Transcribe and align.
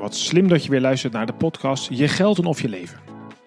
Wat 0.00 0.14
slim 0.14 0.48
dat 0.48 0.64
je 0.64 0.70
weer 0.70 0.80
luistert 0.80 1.12
naar 1.12 1.26
de 1.26 1.32
podcast 1.32 1.88
Je 1.90 2.08
Geld 2.08 2.38
en 2.38 2.44
Of 2.44 2.62
Je 2.62 2.68
Leven. 2.68 2.98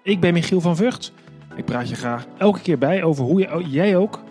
Ik 0.01 0.19
ben 0.19 0.33
Michiel 0.33 0.61
van 0.61 0.76
Vught. 0.76 1.12
Ik 1.55 1.65
praat 1.65 1.89
je 1.89 1.96
graag 1.96 2.26
elke 2.37 2.62
keer 2.62 2.78
bij 2.78 3.03
over 3.03 3.23
hoe 3.23 3.39
je, 3.39 3.65
jij 3.69 3.97
ook 3.97 4.23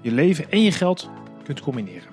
je 0.00 0.10
leven 0.10 0.50
en 0.50 0.62
je 0.62 0.72
geld 0.72 1.10
kunt 1.44 1.60
combineren. 1.60 2.08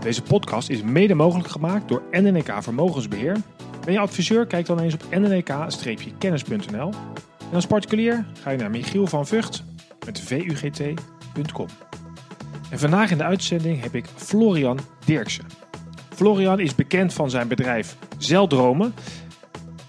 Deze 0.00 0.22
podcast 0.22 0.68
is 0.68 0.82
mede 0.82 1.14
mogelijk 1.14 1.48
gemaakt 1.48 1.88
door 1.88 2.02
NNK 2.10 2.62
Vermogensbeheer. 2.62 3.36
Ben 3.84 3.92
je 3.92 3.98
adviseur? 3.98 4.46
Kijk 4.46 4.66
dan 4.66 4.80
eens 4.80 4.94
op 4.94 5.04
nnk-kennis.nl. 5.10 6.92
En 7.38 7.54
als 7.54 7.66
particulier 7.66 8.26
ga 8.42 8.50
je 8.50 8.58
naar 8.58 8.70
Michiel 8.70 9.06
van 9.06 9.26
Vught 9.26 9.64
met 10.06 10.20
vugt.com. 10.20 11.66
En 12.70 12.78
vandaag 12.78 13.10
in 13.10 13.18
de 13.18 13.24
uitzending 13.24 13.82
heb 13.82 13.94
ik 13.94 14.04
Florian 14.16 14.78
Dirksen. 15.04 15.44
Florian 16.14 16.60
is 16.60 16.74
bekend 16.74 17.12
van 17.12 17.30
zijn 17.30 17.48
bedrijf 17.48 17.96
Zeldromen. 18.18 18.94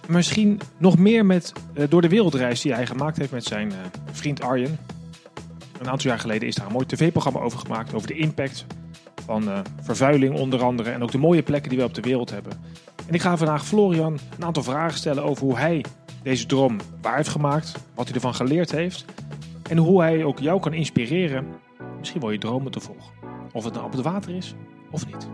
Misschien 0.08 0.60
nog 0.78 0.98
meer 0.98 1.26
met, 1.26 1.54
uh, 1.74 1.84
door 1.90 2.02
de 2.02 2.10
wereldreis 2.10 2.62
die 2.62 2.74
hij 2.74 2.86
gemaakt 2.86 3.18
heeft 3.18 3.32
met 3.32 3.44
zijn 3.44 3.68
uh, 3.70 3.76
vriend 4.12 4.42
Arjen. 4.42 4.78
Een 5.80 5.90
aantal 5.90 6.10
jaar 6.10 6.20
geleden 6.20 6.48
is 6.48 6.56
daar 6.56 6.66
een 6.66 6.72
mooi 6.72 6.86
tv-programma 6.86 7.40
over 7.40 7.60
gemaakt. 7.60 7.94
Over 7.94 8.08
de 8.08 8.18
impact 8.18 8.66
van 9.26 9.44
uh, 9.44 9.60
vervuiling 9.82 10.40
onder 10.40 10.64
andere. 10.64 10.90
En 10.92 11.04
ook 11.04 11.12
de 11.12 11.18
mooie 11.18 11.44
plekken 11.44 11.70
die 11.70 11.80
we 11.80 11.86
op 11.86 11.94
de 11.94 12.02
wereld 12.02 12.30
hebben. 12.30 12.52
En 13.08 13.14
ik 13.14 13.22
ga 13.22 13.38
vandaag 13.38 13.66
Florian 13.66 14.20
een 14.38 14.46
aantal 14.46 14.64
vragen 14.64 14.98
stellen 14.98 15.24
over 15.24 15.46
hoe 15.46 15.58
hij 15.58 15.86
deze 16.24 16.46
droom 16.46 16.78
waar 17.02 17.16
heeft 17.16 17.30
gemaakt. 17.30 17.72
Wat 17.96 18.06
hij 18.06 18.16
ervan 18.16 18.36
geleerd 18.36 18.72
heeft. 18.72 19.06
En 19.70 19.78
hoe 19.78 20.02
hij 20.02 20.24
ook 20.24 20.40
jou 20.40 20.60
kan 20.60 20.74
inspireren 20.74 21.46
misschien 22.02 22.22
wel 22.22 22.32
je 22.32 22.38
dromen 22.38 22.72
te 22.72 22.80
volgen. 22.80 23.14
Of 23.52 23.64
het 23.64 23.74
nou 23.74 23.86
op 23.86 23.92
het 23.92 24.02
water 24.02 24.36
is 24.36 24.56
of 24.92 25.06
niet. 25.06 25.30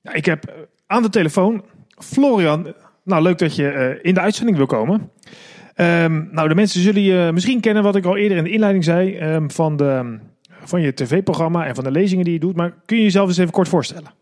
Ja, 0.00 0.12
ik 0.12 0.24
heb 0.24 0.68
aan 0.86 1.02
de 1.02 1.08
telefoon 1.08 1.64
Florian. 1.98 2.74
Nou, 3.04 3.22
leuk 3.22 3.38
dat 3.38 3.56
je 3.56 3.72
uh, 3.72 4.04
in 4.04 4.14
de 4.14 4.20
uitzending 4.20 4.56
wil 4.56 4.66
komen. 4.66 5.10
Um, 5.76 6.28
nou, 6.32 6.48
de 6.48 6.54
mensen 6.54 6.80
zullen 6.80 7.02
je 7.02 7.30
misschien 7.32 7.60
kennen 7.60 7.82
wat 7.82 7.96
ik 7.96 8.04
al 8.04 8.16
eerder 8.16 8.36
in 8.38 8.44
de 8.44 8.50
inleiding 8.50 8.84
zei 8.84 9.34
um, 9.34 9.50
van, 9.50 9.76
de, 9.76 10.18
van 10.64 10.80
je 10.80 10.94
tv-programma 10.94 11.66
en 11.66 11.74
van 11.74 11.84
de 11.84 11.90
lezingen 11.90 12.24
die 12.24 12.34
je 12.34 12.40
doet. 12.40 12.56
Maar 12.56 12.74
kun 12.86 12.96
je 12.96 13.02
jezelf 13.02 13.28
eens 13.28 13.38
even 13.38 13.52
kort 13.52 13.68
voorstellen? 13.68 14.19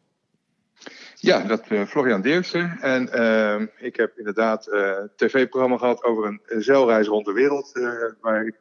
Ja, 1.20 1.42
dat 1.42 1.64
uh, 1.69 1.84
Florian 1.84 2.20
Dirksen. 2.20 2.78
En 2.80 3.08
uh, 3.14 3.66
ik 3.77 3.97
heb 3.97 4.19
inderdaad 4.19 4.69
uh, 4.69 4.97
tv-programma 5.16 5.77
gehad 5.77 6.02
over 6.05 6.27
een 6.27 6.62
zeilreis 6.62 7.06
rond 7.06 7.27
de 7.27 7.33
wereld. 7.33 7.72
waar 8.20 8.47
ik, 8.47 8.55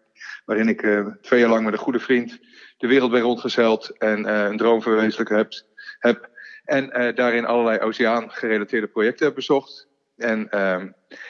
waarin 0.45 0.67
ik 0.67 1.05
twee 1.21 1.39
jaar 1.39 1.49
lang 1.49 1.63
met 1.63 1.73
een 1.73 1.79
goede 1.79 1.99
vriend 1.99 2.39
de 2.77 2.87
wereld 2.87 3.11
ben 3.11 3.21
rondgezeild 3.21 3.97
en 3.97 4.27
een 4.27 4.57
droom 4.57 4.81
verwezenlijk 4.81 5.29
heb. 5.29 5.51
heb. 5.99 6.29
En 6.65 7.13
daarin 7.15 7.45
allerlei 7.45 7.79
oceaan-gerelateerde 7.79 8.87
projecten 8.87 9.25
heb 9.25 9.35
bezocht. 9.35 9.87
En 10.17 10.49
ehm, 10.49 10.87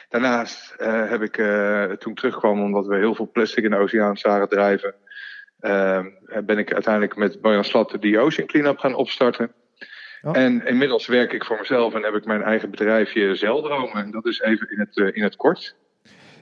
daarnaast 0.08 0.74
heb 0.84 1.22
ik, 1.22 1.34
toen 1.98 2.14
terugkwam, 2.14 2.62
omdat 2.62 2.86
we 2.86 2.96
heel 2.96 3.14
veel 3.14 3.30
plastic 3.30 3.64
in 3.64 3.70
de 3.70 3.76
oceaan 3.76 4.16
zagen 4.16 4.48
drijven, 4.48 4.94
ehm, 5.60 6.06
ben 6.44 6.58
ik 6.58 6.72
uiteindelijk 6.72 7.16
met 7.16 7.40
Bojan 7.40 7.64
Slatter 7.64 8.00
die 8.00 8.18
Ocean 8.18 8.46
Cleanup 8.46 8.78
gaan 8.78 8.94
opstarten. 8.94 9.52
Oh. 10.28 10.36
En 10.36 10.66
inmiddels 10.66 11.06
werk 11.06 11.32
ik 11.32 11.44
voor 11.44 11.56
mezelf 11.58 11.94
en 11.94 12.02
heb 12.02 12.14
ik 12.14 12.24
mijn 12.24 12.42
eigen 12.42 12.70
bedrijfje 12.70 13.34
Zeldromen. 13.34 14.10
Dat 14.10 14.26
is 14.26 14.40
even 14.40 14.70
in 14.70 14.78
het, 14.78 14.96
uh, 14.96 15.16
in 15.16 15.22
het 15.22 15.36
kort. 15.36 15.74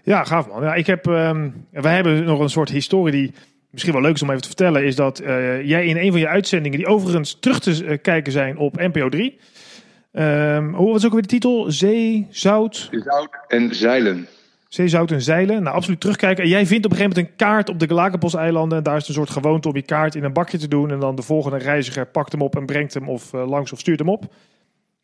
Ja, 0.02 0.24
gaaf 0.24 0.48
man. 0.48 0.62
Ja, 0.62 0.74
ik 0.74 0.86
heb, 0.86 1.06
um, 1.06 1.66
wij 1.70 1.94
hebben 1.94 2.24
nog 2.24 2.40
een 2.40 2.48
soort 2.48 2.70
historie 2.70 3.12
die 3.12 3.32
misschien 3.70 3.92
wel 3.92 4.02
leuk 4.02 4.14
is 4.14 4.22
om 4.22 4.28
even 4.28 4.42
te 4.42 4.48
vertellen. 4.48 4.84
Is 4.84 4.96
dat 4.96 5.20
uh, 5.20 5.62
jij 5.66 5.86
in 5.86 5.96
een 5.96 6.10
van 6.10 6.20
je 6.20 6.28
uitzendingen, 6.28 6.78
die 6.78 6.86
overigens 6.86 7.38
terug 7.40 7.60
te 7.60 7.84
uh, 7.84 7.98
kijken 8.02 8.32
zijn 8.32 8.56
op 8.56 8.76
NPO 8.76 9.08
3. 9.08 9.38
Um, 10.12 10.74
hoe 10.74 10.92
was 10.92 11.06
ook 11.06 11.12
weer 11.12 11.22
de 11.22 11.28
titel? 11.28 11.70
Zee, 11.70 12.26
zout? 12.30 12.88
Zout 12.90 13.38
en 13.48 13.74
zeilen. 13.74 14.28
Zeezout 14.76 15.10
en 15.10 15.22
zeilen. 15.22 15.62
Nou, 15.62 15.76
absoluut 15.76 16.00
terugkijken. 16.00 16.44
En 16.44 16.50
jij 16.50 16.66
vindt 16.66 16.84
op 16.84 16.90
een 16.90 16.96
gegeven 16.96 17.16
moment 17.16 17.32
een 17.32 17.46
kaart 17.46 17.68
op 17.68 17.78
de 17.78 17.86
Galapagos-eilanden. 17.86 18.78
En 18.78 18.84
daar 18.84 18.96
is 18.96 19.08
een 19.08 19.14
soort 19.14 19.30
gewoonte 19.30 19.68
om 19.68 19.76
je 19.76 19.82
kaart 19.82 20.14
in 20.14 20.24
een 20.24 20.32
bakje 20.32 20.58
te 20.58 20.68
doen. 20.68 20.90
En 20.90 21.00
dan 21.00 21.14
de 21.14 21.22
volgende 21.22 21.58
reiziger 21.58 22.06
pakt 22.06 22.32
hem 22.32 22.40
op 22.40 22.56
en 22.56 22.66
brengt 22.66 22.94
hem 22.94 23.08
of 23.08 23.32
uh, 23.32 23.48
langs 23.48 23.72
of 23.72 23.78
stuurt 23.78 23.98
hem 23.98 24.08
op. 24.08 24.22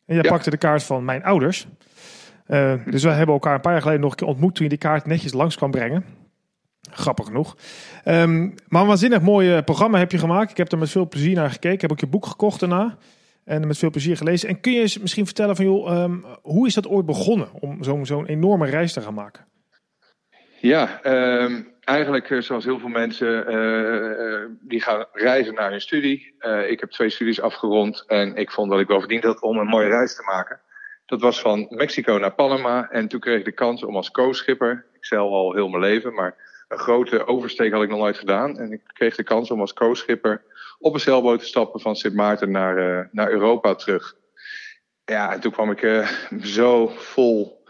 En 0.05 0.15
jij 0.15 0.23
ja. 0.23 0.29
pakte 0.29 0.49
de 0.49 0.57
kaart 0.57 0.83
van 0.83 1.05
mijn 1.05 1.23
ouders. 1.23 1.67
Uh, 2.47 2.73
dus 2.85 3.03
we 3.03 3.09
hebben 3.09 3.33
elkaar 3.33 3.55
een 3.55 3.61
paar 3.61 3.71
jaar 3.71 3.81
geleden 3.81 4.01
nog 4.01 4.11
een 4.11 4.17
keer 4.17 4.27
ontmoet 4.27 4.55
toen 4.55 4.63
je 4.63 4.69
die 4.69 4.79
kaart 4.79 5.05
netjes 5.05 5.33
langs 5.33 5.55
kwam 5.55 5.71
brengen. 5.71 6.05
Grappig 6.91 7.25
genoeg. 7.25 7.57
Um, 8.05 8.53
maar 8.67 8.81
een 8.81 8.87
waanzinnig 8.87 9.21
mooi 9.21 9.61
programma 9.61 9.97
heb 9.97 10.11
je 10.11 10.17
gemaakt. 10.17 10.51
Ik 10.51 10.57
heb 10.57 10.71
er 10.71 10.77
met 10.77 10.89
veel 10.89 11.07
plezier 11.07 11.35
naar 11.35 11.49
gekeken. 11.49 11.73
Ik 11.73 11.81
heb 11.81 11.91
ook 11.91 11.99
je 11.99 12.07
boek 12.07 12.25
gekocht 12.25 12.59
daarna. 12.59 12.97
En 13.43 13.67
met 13.67 13.77
veel 13.77 13.89
plezier 13.89 14.17
gelezen. 14.17 14.49
En 14.49 14.59
kun 14.59 14.71
je 14.71 14.81
eens 14.81 14.99
misschien 14.99 15.25
vertellen 15.25 15.55
van, 15.55 15.65
joh, 15.65 16.03
um, 16.03 16.25
hoe 16.41 16.67
is 16.67 16.73
dat 16.73 16.87
ooit 16.87 17.05
begonnen 17.05 17.47
om 17.59 17.83
zo'n 17.83 18.05
zo'n 18.05 18.25
enorme 18.25 18.65
reis 18.65 18.93
te 18.93 19.01
gaan 19.01 19.13
maken? 19.13 19.45
Ja, 20.63 20.99
um, 21.05 21.73
eigenlijk 21.83 22.29
uh, 22.29 22.41
zoals 22.41 22.63
heel 22.63 22.79
veel 22.79 22.89
mensen 22.89 23.53
uh, 23.53 24.27
uh, 24.27 24.45
die 24.61 24.81
gaan 24.81 25.05
reizen 25.11 25.53
naar 25.53 25.69
hun 25.69 25.81
studie. 25.81 26.35
ik 26.67 26.79
heb 26.79 26.89
twee 26.89 27.09
studies 27.09 27.41
afgerond 27.41 28.03
en 28.07 28.35
ik 28.35 28.51
vond 28.51 28.71
dat 28.71 28.79
ik 28.79 28.87
wel 28.87 28.99
verdiend 28.99 29.23
had 29.23 29.41
om 29.41 29.57
een 29.57 29.67
mooie 29.67 29.87
reis 29.87 30.15
te 30.15 30.23
maken. 30.23 30.59
Dat 31.05 31.21
was 31.21 31.41
van 31.41 31.65
Mexico 31.69 32.17
naar 32.17 32.33
Panama 32.33 32.89
en 32.89 33.07
toen 33.07 33.19
kreeg 33.19 33.37
ik 33.39 33.45
de 33.45 33.51
kans 33.51 33.83
om 33.83 33.95
als 33.95 34.11
co-schipper, 34.11 34.85
ik 34.93 35.05
zeil 35.05 35.33
al 35.33 35.53
heel 35.53 35.67
mijn 35.67 35.83
leven, 35.83 36.13
maar 36.13 36.35
een 36.67 36.77
grote 36.77 37.27
oversteek 37.27 37.71
had 37.73 37.83
ik 37.83 37.89
nog 37.89 37.99
nooit 37.99 38.17
gedaan. 38.17 38.59
En 38.59 38.71
ik 38.71 38.81
kreeg 38.93 39.15
de 39.15 39.23
kans 39.23 39.51
om 39.51 39.59
als 39.59 39.73
co-schipper 39.73 40.41
op 40.79 40.93
een 40.93 40.99
zeilboot 40.99 41.39
te 41.39 41.45
stappen 41.45 41.79
van 41.79 41.95
Sint 41.95 42.15
Maarten 42.15 42.51
naar, 42.51 43.09
naar 43.11 43.31
Europa 43.31 43.75
terug. 43.75 44.15
Ja, 45.05 45.33
en 45.33 45.39
toen 45.39 45.51
kwam 45.51 45.71
ik 45.71 46.07
zo 46.41 46.87
vol 46.87 47.62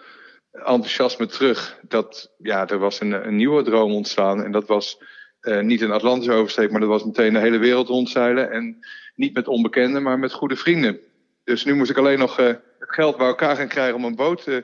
enthousiasme 0.53 1.25
terug. 1.25 1.79
Dat 1.87 2.31
ja, 2.37 2.67
er 2.67 2.79
was 2.79 3.01
een, 3.01 3.11
een 3.11 3.35
nieuwe 3.35 3.63
droom 3.63 3.93
ontstaan. 3.93 4.43
En 4.43 4.51
dat 4.51 4.67
was 4.67 5.01
uh, 5.41 5.59
niet 5.59 5.81
een 5.81 5.91
Atlantische 5.91 6.33
oversteek, 6.33 6.71
maar 6.71 6.79
dat 6.79 6.89
was 6.89 7.03
meteen 7.03 7.33
de 7.33 7.39
hele 7.39 7.57
wereld 7.57 7.87
rondzeilen. 7.87 8.51
En 8.51 8.85
niet 9.15 9.33
met 9.33 9.47
onbekenden, 9.47 10.03
maar 10.03 10.19
met 10.19 10.33
goede 10.33 10.55
vrienden. 10.55 10.99
Dus 11.43 11.65
nu 11.65 11.75
moest 11.75 11.89
ik 11.89 11.97
alleen 11.97 12.19
nog 12.19 12.39
uh, 12.39 12.45
het 12.47 12.59
geld 12.79 13.17
bij 13.17 13.27
elkaar 13.27 13.55
gaan 13.55 13.67
krijgen 13.67 13.95
om 13.95 14.05
een 14.05 14.15
boot 14.15 14.47
uh, 14.47 14.57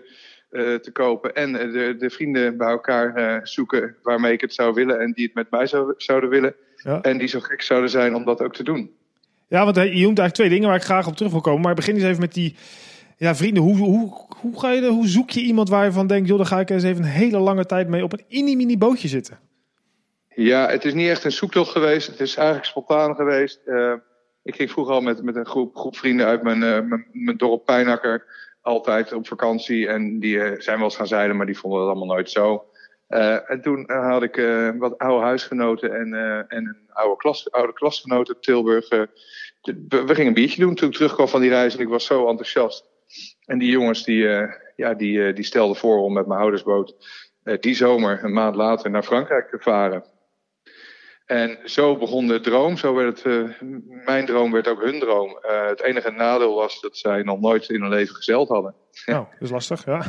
te 0.76 0.90
kopen. 0.94 1.36
En 1.36 1.52
de, 1.52 1.96
de, 2.00 2.10
vrienden 2.10 2.58
bij 2.58 2.70
elkaar 2.70 3.40
zoeken 3.48 3.96
waarmee 4.04 4.34
ik 4.34 4.42
het 4.42 4.54
zou 4.54 4.74
willen. 4.74 5.00
En 5.00 5.12
die 5.12 5.26
het 5.26 5.34
met 5.34 5.52
mij 5.52 5.68
zou, 5.68 5.94
zouden 5.98 6.30
willen. 6.30 6.56
Ja. 6.76 7.02
En 7.02 7.18
die 7.18 7.28
zo 7.28 7.40
gek 7.40 7.62
zouden 7.62 7.90
zijn 7.90 8.16
om 8.16 8.26
dat 8.26 8.42
ook 8.42 8.54
te 8.54 8.64
doen. 8.64 8.92
Ja, 9.48 9.64
want 9.64 9.76
je 9.76 9.84
noemt 9.84 9.96
eigenlijk 9.96 10.34
twee 10.34 10.50
dingen 10.50 10.68
waar 10.68 10.78
ik 10.78 10.84
graag 10.84 11.08
op 11.08 11.16
terug 11.16 11.32
wil 11.32 11.42
komen. 11.42 11.62
Maar 11.62 11.76
begin 11.76 11.96
eens 11.96 12.04
even 12.04 12.20
met 12.20 12.34
die 12.34 12.56
ja, 13.20 13.36
vrienden, 13.36 13.64
hoe, 13.64 13.78
hoe, 13.78 14.28
hoe, 14.42 14.60
ga 14.60 14.72
je, 14.72 14.88
hoe 14.88 15.08
zoek 15.08 15.30
je 15.30 15.42
iemand 15.42 15.70
waar 15.70 15.86
je 15.86 15.92
van 15.92 16.08
denkt, 16.08 16.28
joh, 16.28 16.38
dan 16.38 16.46
ga 16.46 16.60
ik 16.60 16.70
eens 16.70 16.84
even 16.84 17.04
een 17.04 17.10
hele 17.10 17.40
lange 17.40 17.66
tijd 17.66 17.88
mee 17.88 18.04
op 18.04 18.14
een 18.14 18.26
mini-mini 18.30 18.78
bootje 18.78 19.08
zitten? 19.08 19.40
Ja, 20.36 20.70
het 20.70 20.86
is 20.86 20.94
niet 20.94 21.10
echt 21.10 21.24
een 21.24 21.32
zoektocht 21.32 21.72
geweest. 21.72 22.08
Het 22.08 22.20
is 22.20 22.36
eigenlijk 22.36 22.68
spontaan 22.68 23.16
geweest. 23.16 23.62
Uh, 23.66 23.94
ik 24.44 24.56
ging 24.56 24.72
vroeger 24.72 24.94
al 24.94 25.02
met, 25.02 25.24
met 25.24 25.36
een 25.36 25.46
groep, 25.46 25.76
groep 25.76 25.98
vrienden 25.98 26.26
uit 26.26 26.44
mijn, 26.44 26.62
uh, 26.62 26.98
mijn, 27.12 27.38
dorp 27.38 27.66
Pijnakker 27.66 28.26
altijd 28.62 29.14
op 29.14 29.28
vakantie. 29.28 29.88
En 29.88 30.20
die 30.20 30.36
uh, 30.36 30.60
zijn 30.60 30.78
wel 30.78 30.86
eens 30.86 30.96
gaan 30.96 31.08
zeilen, 31.08 31.38
maar 31.38 31.46
die 31.46 31.58
vonden 31.58 31.80
het 31.80 31.90
allemaal 31.90 32.16
nooit 32.16 32.30
zo. 32.30 32.66
en 33.48 33.62
toen 33.62 33.92
had 33.92 34.24
ik 34.24 34.36
wat 34.78 34.98
oude 34.98 35.26
huisgenoten 35.26 35.94
en, 35.94 36.14
en 36.48 36.66
een 36.66 36.90
oude, 36.90 37.18
klas, 37.18 37.52
oude 37.52 37.74
klasgenoot 37.74 38.28
uit 38.28 38.44
Tilburg. 38.44 38.90
we 38.90 40.06
gingen 40.08 40.28
een 40.28 40.34
biertje 40.34 40.62
doen 40.62 40.76
toen 40.76 40.90
ik 40.90 40.96
terugkwam 40.96 41.28
van 41.28 41.42
die 41.42 41.50
reis 41.50 41.76
en 41.76 41.82
ik 41.82 41.88
was 41.88 42.06
zo 42.06 42.28
enthousiast. 42.28 42.88
En 43.50 43.58
die 43.58 43.72
jongens 43.72 44.04
die, 44.04 44.24
uh, 44.24 44.52
ja, 44.76 44.94
die, 44.94 45.18
uh, 45.18 45.36
die 45.36 45.44
stelden 45.44 45.76
voor 45.76 45.98
om 45.98 46.14
met 46.14 46.28
mijn 46.28 46.40
oudersboot 46.40 46.96
uh, 47.44 47.58
die 47.60 47.76
zomer, 47.76 48.24
een 48.24 48.34
maand 48.34 48.56
later, 48.56 48.90
naar 48.90 49.04
Frankrijk 49.04 49.50
te 49.50 49.58
varen. 49.60 50.04
En 51.26 51.58
zo 51.66 51.98
begon 51.98 52.28
de 52.28 52.40
droom. 52.40 52.78
Zo 52.78 52.94
werd 52.94 53.24
het, 53.24 53.62
mijn 54.06 54.26
droom 54.26 54.52
werd 54.52 54.68
ook 54.68 54.82
hun 54.82 55.00
droom. 55.00 55.38
het 55.42 55.82
enige 55.82 56.12
nadeel 56.12 56.56
was 56.56 56.82
dat 56.82 56.98
zij 56.98 57.24
nog 57.24 57.40
nooit 57.40 57.70
in 57.70 57.82
hun 57.82 57.90
leven 57.90 58.16
gezeild 58.16 58.50
hadden. 58.50 58.76
Nou, 59.06 59.26
dat 59.32 59.42
is 59.42 59.50
lastig, 59.50 59.86
ja. 59.86 60.06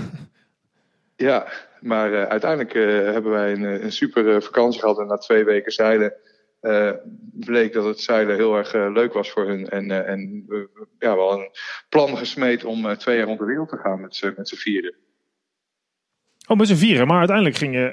Ja, 1.17 1.47
maar 1.81 2.29
uiteindelijk 2.29 2.73
hebben 3.13 3.33
wij 3.33 3.53
een, 3.53 3.85
een 3.85 3.93
super 3.93 4.43
vakantie 4.43 4.81
gehad. 4.81 4.99
En 4.99 5.07
na 5.07 5.17
twee 5.17 5.45
weken 5.45 5.73
zeilen 5.73 6.15
uh, 6.63 6.91
bleek 7.33 7.73
dat 7.73 7.85
het 7.85 8.01
zeilen 8.01 8.37
heel 8.37 8.57
erg 8.57 8.75
uh, 8.75 8.93
leuk 8.93 9.13
was 9.13 9.31
voor 9.31 9.47
hun. 9.47 9.69
En, 9.69 9.91
uh, 9.91 10.09
en 10.09 10.45
we 10.47 10.69
ja, 10.99 11.17
wel 11.17 11.33
een 11.33 11.51
plan 11.89 12.17
gesmeed 12.17 12.65
om 12.65 12.97
twee 12.97 13.17
jaar 13.17 13.27
rond 13.27 13.39
de 13.39 13.45
wereld 13.45 13.69
te 13.69 13.77
gaan 13.77 14.01
met 14.01 14.17
z'n 14.17 14.35
met 14.37 14.53
vieren. 14.57 14.95
Oh, 16.47 16.57
met 16.57 16.69
z'n 16.69 16.75
vieren. 16.75 17.07
Maar 17.07 17.19
uiteindelijk 17.19 17.57
ging 17.57 17.75
je, 17.75 17.93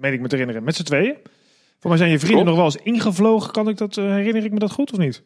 meen 0.00 0.12
ik 0.12 0.20
me 0.20 0.28
te 0.28 0.36
herinneren, 0.36 0.64
met 0.64 0.74
z'n 0.74 0.82
tweeën. 0.82 1.16
Voor 1.78 1.90
mij 1.90 1.98
zijn 1.98 2.10
je 2.10 2.18
vrienden 2.18 2.44
klopt. 2.44 2.58
nog 2.58 2.72
wel 2.72 2.82
eens 2.82 2.94
ingevlogen. 2.94 3.52
Kan 3.52 3.68
ik 3.68 3.76
dat, 3.76 3.94
herinner 3.94 4.44
ik 4.44 4.52
me 4.52 4.58
dat 4.58 4.70
goed 4.70 4.92
of 4.92 4.98
niet? 4.98 5.22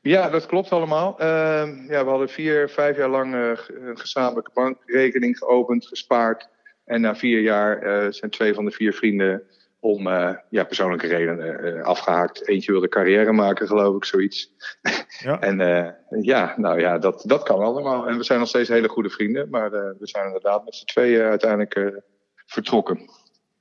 Ja, 0.00 0.28
dat 0.30 0.46
klopt 0.46 0.70
allemaal. 0.70 1.14
ja, 1.18 2.04
we 2.04 2.10
hadden 2.10 2.28
vier, 2.28 2.68
vijf 2.68 2.96
jaar 2.96 3.08
lang 3.08 3.34
een 3.34 3.98
gezamenlijke 3.98 4.50
bankrekening 4.54 5.38
geopend, 5.38 5.86
gespaard. 5.86 6.48
En 6.84 7.00
na 7.00 7.16
vier 7.16 7.40
jaar 7.40 8.12
zijn 8.12 8.30
twee 8.30 8.54
van 8.54 8.64
de 8.64 8.70
vier 8.70 8.92
vrienden 8.92 9.42
om 9.80 10.08
ja, 10.50 10.64
persoonlijke 10.64 11.06
redenen 11.06 11.82
afgehaakt. 11.82 12.48
Eentje 12.48 12.72
wilde 12.72 12.88
carrière 12.88 13.32
maken, 13.32 13.66
geloof 13.66 13.96
ik, 13.96 14.04
zoiets. 14.04 14.48
Ja. 15.18 15.40
en 15.40 15.94
ja, 16.20 16.54
nou 16.56 16.80
ja, 16.80 16.98
dat, 16.98 17.22
dat 17.26 17.42
kan 17.42 17.58
allemaal. 17.58 18.08
En 18.08 18.16
we 18.16 18.24
zijn 18.24 18.38
nog 18.38 18.48
steeds 18.48 18.68
hele 18.68 18.88
goede 18.88 19.10
vrienden, 19.10 19.48
maar 19.50 19.70
we 19.70 19.96
zijn 20.00 20.26
inderdaad 20.26 20.64
met 20.64 20.74
z'n 20.74 20.84
tweeën 20.84 21.22
uiteindelijk 21.22 22.02
vertrokken. 22.46 23.10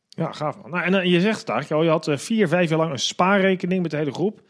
Ja, 0.10 0.32
gaaf 0.32 0.58
man. 0.62 0.70
Nou, 0.72 0.84
en 0.84 1.10
je 1.10 1.22
zegt 1.22 1.50
al, 1.50 1.84
je 1.84 1.90
had 1.90 2.10
vier, 2.12 2.48
vijf 2.48 2.70
jaar 2.70 2.80
lang 2.80 2.92
een 2.92 3.00
spaarrekening 3.00 3.82
met 3.82 3.92
de 3.92 3.98
hele 3.98 4.14
groep. 4.14 4.42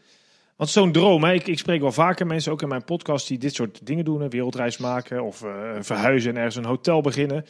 Want 0.56 0.70
zo'n 0.70 0.92
droom, 0.92 1.24
hè, 1.24 1.32
ik, 1.32 1.46
ik, 1.46 1.58
spreek 1.58 1.80
wel 1.80 1.92
vaker 1.92 2.26
mensen, 2.26 2.52
ook 2.52 2.62
in 2.62 2.68
mijn 2.68 2.84
podcast, 2.84 3.28
die 3.28 3.38
dit 3.38 3.54
soort 3.54 3.86
dingen 3.86 4.04
doen. 4.04 4.20
Een 4.20 4.30
wereldreis 4.30 4.78
maken 4.78 5.22
of 5.22 5.44
verhuizen 5.80 6.30
en 6.30 6.36
ergens 6.36 6.56
een 6.56 6.64
hotel 6.64 7.00
beginnen. 7.00 7.44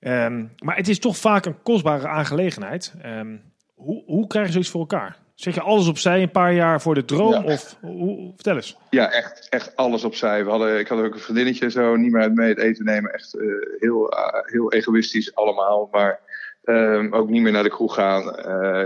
Um, 0.00 0.52
maar 0.58 0.76
het 0.76 0.88
is 0.88 0.98
toch 0.98 1.16
vaak 1.16 1.46
een 1.46 1.62
kostbare 1.62 2.08
aangelegenheid. 2.08 2.94
Um, 3.04 3.42
hoe, 3.76 4.02
hoe 4.06 4.26
krijg 4.26 4.46
je 4.46 4.52
zoiets 4.52 4.70
voor 4.70 4.80
elkaar? 4.80 5.18
Zeg 5.34 5.54
je 5.54 5.60
alles 5.60 5.88
opzij 5.88 6.22
een 6.22 6.30
paar 6.30 6.54
jaar 6.54 6.80
voor 6.80 6.94
de 6.94 7.04
droom? 7.04 7.44
Of 7.44 7.76
hoe, 7.80 8.32
vertel 8.34 8.54
eens. 8.54 8.76
Ja, 8.90 9.12
echt, 9.12 9.48
echt 9.48 9.76
alles 9.76 10.04
opzij. 10.04 10.44
We 10.44 10.50
hadden, 10.50 10.78
ik 10.78 10.88
had 10.88 10.98
ook 10.98 11.14
een 11.14 11.20
vriendinnetje 11.20 11.70
zo, 11.70 11.96
niet 11.96 12.12
meer 12.12 12.32
mee 12.32 12.48
het 12.48 12.58
eten 12.58 12.84
nemen. 12.84 13.12
Echt 13.12 13.34
uh, 13.34 13.52
heel, 13.78 14.12
uh, 14.12 14.28
heel 14.42 14.72
egoïstisch 14.72 15.34
allemaal. 15.34 15.88
Maar 15.90 16.20
um, 16.64 17.14
ook 17.14 17.28
niet 17.28 17.42
meer 17.42 17.52
naar 17.52 17.62
de 17.62 17.68
kroeg 17.68 17.94
gaan. 17.94 18.22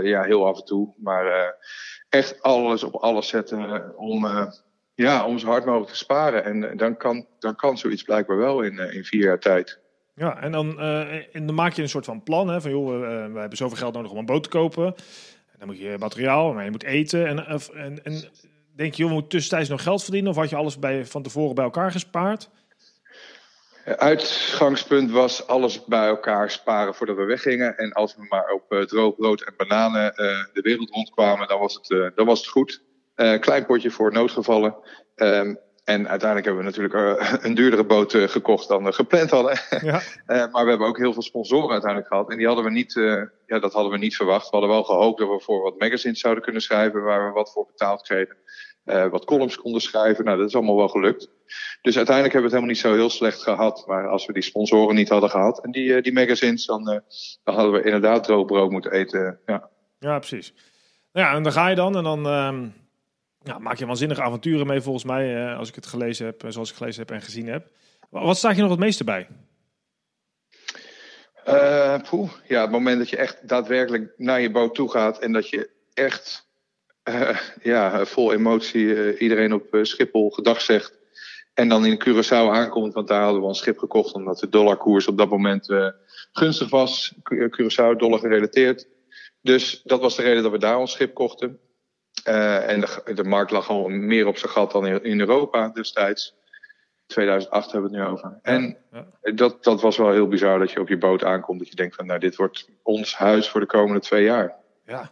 ja, 0.03 0.23
heel 0.23 0.47
af 0.47 0.57
en 0.57 0.65
toe. 0.65 0.93
Maar 0.97 1.55
echt 2.09 2.41
alles 2.41 2.83
op 2.83 2.95
alles 2.95 3.27
zetten 3.27 3.97
om, 3.97 4.27
ja, 4.93 5.25
om 5.25 5.39
zo 5.39 5.47
hard 5.47 5.65
mogelijk 5.65 5.91
te 5.91 5.97
sparen. 5.97 6.43
En 6.43 6.77
dan, 6.77 6.97
kan, 6.97 7.25
dan 7.39 7.55
kan 7.55 7.77
zoiets 7.77 8.03
blijkbaar 8.03 8.37
wel 8.37 8.61
in, 8.61 8.79
in 8.79 9.03
vier 9.03 9.23
jaar 9.23 9.39
tijd. 9.39 9.79
Ja, 10.15 10.41
en 10.41 10.51
dan, 10.51 10.79
en 11.31 11.45
dan 11.45 11.55
maak 11.55 11.73
je 11.73 11.81
een 11.81 11.89
soort 11.89 12.05
van 12.05 12.23
plan. 12.23 12.47
Hè, 12.47 12.61
van 12.61 12.71
joh, 12.71 12.87
we, 12.87 13.29
we 13.33 13.39
hebben 13.39 13.57
zoveel 13.57 13.77
geld 13.77 13.93
nodig 13.93 14.11
om 14.11 14.17
een 14.17 14.25
boot 14.25 14.43
te 14.43 14.49
kopen. 14.49 14.85
En 14.85 15.57
dan 15.57 15.67
moet 15.67 15.79
je 15.79 15.95
materiaal, 15.99 16.53
maar 16.53 16.63
je 16.63 16.71
moet 16.71 16.83
eten. 16.83 17.27
En, 17.27 17.45
en, 17.45 18.03
en 18.03 18.23
denk 18.75 18.93
je, 18.93 19.01
joh, 19.01 19.07
we 19.07 19.13
moeten 19.13 19.29
tussentijds 19.29 19.69
nog 19.69 19.83
geld 19.83 20.03
verdienen? 20.03 20.31
Of 20.31 20.37
had 20.37 20.49
je 20.49 20.55
alles 20.55 20.79
bij, 20.79 21.05
van 21.05 21.23
tevoren 21.23 21.55
bij 21.55 21.63
elkaar 21.63 21.91
gespaard? 21.91 22.49
Uitgangspunt 23.85 25.11
was 25.11 25.47
alles 25.47 25.85
bij 25.85 26.07
elkaar 26.07 26.51
sparen 26.51 26.95
voordat 26.95 27.15
we 27.15 27.23
weggingen. 27.23 27.77
En 27.77 27.91
als 27.91 28.15
we 28.15 28.25
maar 28.29 28.51
op 28.51 28.73
uh, 28.73 28.81
droog 28.81 29.15
brood 29.15 29.41
en 29.41 29.53
bananen 29.57 30.13
de 30.53 30.61
wereld 30.61 30.89
rondkwamen, 30.89 31.47
dan 31.47 31.59
was 31.59 31.73
het, 31.73 31.89
uh, 31.89 32.07
dan 32.15 32.25
was 32.25 32.39
het 32.39 32.47
goed. 32.47 32.81
klein 33.39 33.65
potje 33.65 33.91
voor 33.91 34.11
noodgevallen. 34.11 34.75
Um, 35.15 35.59
en 35.83 36.07
uiteindelijk 36.07 36.45
hebben 36.45 36.63
we 36.63 36.69
natuurlijk 36.69 37.21
een 37.45 37.53
duurdere 37.53 37.85
boot 37.85 38.13
gekocht 38.15 38.67
dan 38.67 38.83
we 38.83 38.93
gepland 38.93 39.29
hadden. 39.29 39.59
Ja. 39.81 40.01
maar 40.51 40.63
we 40.63 40.69
hebben 40.69 40.87
ook 40.87 40.97
heel 40.97 41.13
veel 41.13 41.21
sponsoren 41.21 41.71
uiteindelijk 41.71 42.11
gehad. 42.11 42.29
En 42.29 42.37
die 42.37 42.47
hadden 42.47 42.63
we 42.63 42.71
niet, 42.71 42.93
ja, 43.45 43.59
dat 43.59 43.73
hadden 43.73 43.91
we 43.91 43.97
niet 43.97 44.15
verwacht. 44.15 44.49
We 44.49 44.57
hadden 44.57 44.69
wel 44.69 44.83
gehoopt 44.83 45.19
dat 45.19 45.29
we 45.29 45.39
voor 45.39 45.61
wat 45.61 45.79
magazines 45.79 46.19
zouden 46.19 46.43
kunnen 46.43 46.61
schrijven 46.61 47.03
waar 47.03 47.27
we 47.27 47.33
wat 47.33 47.51
voor 47.51 47.65
betaald 47.65 48.01
kregen. 48.01 48.37
wat 49.11 49.25
columns 49.25 49.57
konden 49.57 49.81
schrijven. 49.81 50.25
Nou, 50.25 50.37
dat 50.37 50.47
is 50.47 50.55
allemaal 50.55 50.77
wel 50.77 50.87
gelukt. 50.87 51.29
Dus 51.81 51.97
uiteindelijk 51.97 52.33
hebben 52.33 52.51
we 52.51 52.57
het 52.57 52.65
helemaal 52.65 52.67
niet 52.67 52.77
zo 52.77 52.93
heel 52.93 53.09
slecht 53.09 53.41
gehad. 53.41 53.83
Maar 53.87 54.07
als 54.07 54.25
we 54.25 54.33
die 54.33 54.43
sponsoren 54.43 54.95
niet 54.95 55.09
hadden 55.09 55.29
gehad 55.29 55.63
en 55.63 55.71
die, 55.71 55.95
eh, 55.95 56.01
die 56.01 56.13
magazines, 56.13 56.65
dan, 56.65 56.89
uh, 56.89 56.99
dan 57.43 57.55
hadden 57.55 57.71
we 57.73 57.83
inderdaad 57.83 58.23
droog 58.23 58.45
brood 58.45 58.71
moeten 58.71 58.91
eten. 58.91 59.39
Ja, 59.45 59.69
ja 59.99 60.19
precies. 60.19 60.53
Nou 61.11 61.27
ja, 61.27 61.35
en 61.35 61.43
dan 61.43 61.51
ga 61.51 61.67
je 61.67 61.75
dan 61.75 61.95
en 61.95 62.03
dan 62.03 62.25
maak 63.59 63.77
je 63.77 63.85
waanzinnige 63.85 64.21
avonturen 64.21 64.67
mee 64.67 64.81
volgens 64.81 65.03
mij. 65.03 65.35
Uh, 65.35 65.57
als 65.57 65.69
ik 65.69 65.75
het 65.75 65.85
gelezen 65.85 66.25
heb, 66.25 66.43
zoals 66.47 66.69
ik 66.69 66.75
gelezen 66.75 67.01
heb 67.01 67.11
en 67.11 67.21
gezien 67.21 67.47
heb. 67.47 67.67
Wat 68.09 68.37
staat 68.37 68.55
je 68.55 68.61
nog 68.61 68.71
het 68.71 68.79
meeste 68.79 69.03
bij? 69.03 69.27
poeh, 72.09 72.31
ja, 72.47 72.61
het 72.61 72.71
moment 72.71 72.97
dat 72.97 73.09
je 73.09 73.17
echt 73.17 73.47
daadwerkelijk 73.47 74.13
naar 74.17 74.41
je 74.41 74.51
boot 74.51 74.75
toe 74.75 74.91
gaat 74.91 75.19
en 75.19 75.31
dat 75.31 75.49
je 75.49 75.69
echt 75.93 76.49
ja, 77.61 78.05
vol 78.05 78.33
emotie 78.33 79.17
iedereen 79.17 79.53
op 79.53 79.77
Schiphol 79.81 80.29
gedag 80.29 80.61
zegt. 80.61 80.99
En 81.53 81.69
dan 81.69 81.85
in 81.85 82.03
Curaçao 82.03 82.49
aankomt, 82.51 82.93
want 82.93 83.07
daar 83.07 83.23
hadden 83.23 83.41
we 83.41 83.47
een 83.47 83.55
schip 83.55 83.77
gekocht 83.77 84.13
omdat 84.13 84.39
de 84.39 84.49
dollarkoers 84.49 85.07
op 85.07 85.17
dat 85.17 85.29
moment 85.29 85.73
gunstig 86.31 86.69
was. 86.69 87.15
Curaçao 87.33 87.97
dollar 87.97 88.19
gerelateerd. 88.19 88.87
Dus 89.41 89.81
dat 89.83 90.01
was 90.01 90.15
de 90.15 90.21
reden 90.21 90.43
dat 90.43 90.51
we 90.51 90.57
daar 90.57 90.77
ons 90.77 90.91
schip 90.91 91.13
kochten. 91.13 91.59
Uh, 92.27 92.69
en 92.69 92.79
de, 92.79 93.13
de, 93.13 93.23
markt 93.23 93.51
lag 93.51 93.69
al 93.69 93.87
meer 93.87 94.27
op 94.27 94.37
zijn 94.37 94.51
gat 94.51 94.71
dan 94.71 94.87
in, 94.87 95.03
in 95.03 95.19
Europa 95.19 95.69
destijds. 95.69 96.35
2008 97.07 97.71
hebben 97.71 97.91
we 97.91 97.97
het 97.97 98.05
nu 98.05 98.13
over. 98.13 98.39
En 98.41 98.77
ja. 98.91 99.05
dat, 99.33 99.63
dat 99.63 99.81
was 99.81 99.97
wel 99.97 100.11
heel 100.11 100.27
bizar 100.27 100.59
dat 100.59 100.71
je 100.71 100.79
op 100.79 100.87
je 100.87 100.97
boot 100.97 101.23
aankomt. 101.23 101.59
Dat 101.59 101.67
je 101.67 101.75
denkt 101.75 101.95
van 101.95 102.05
nou 102.05 102.19
dit 102.19 102.35
wordt 102.35 102.69
ons 102.83 103.15
huis 103.15 103.49
voor 103.49 103.59
de 103.59 103.65
komende 103.65 104.01
twee 104.01 104.23
jaar. 104.23 104.55
Ja, 104.85 105.11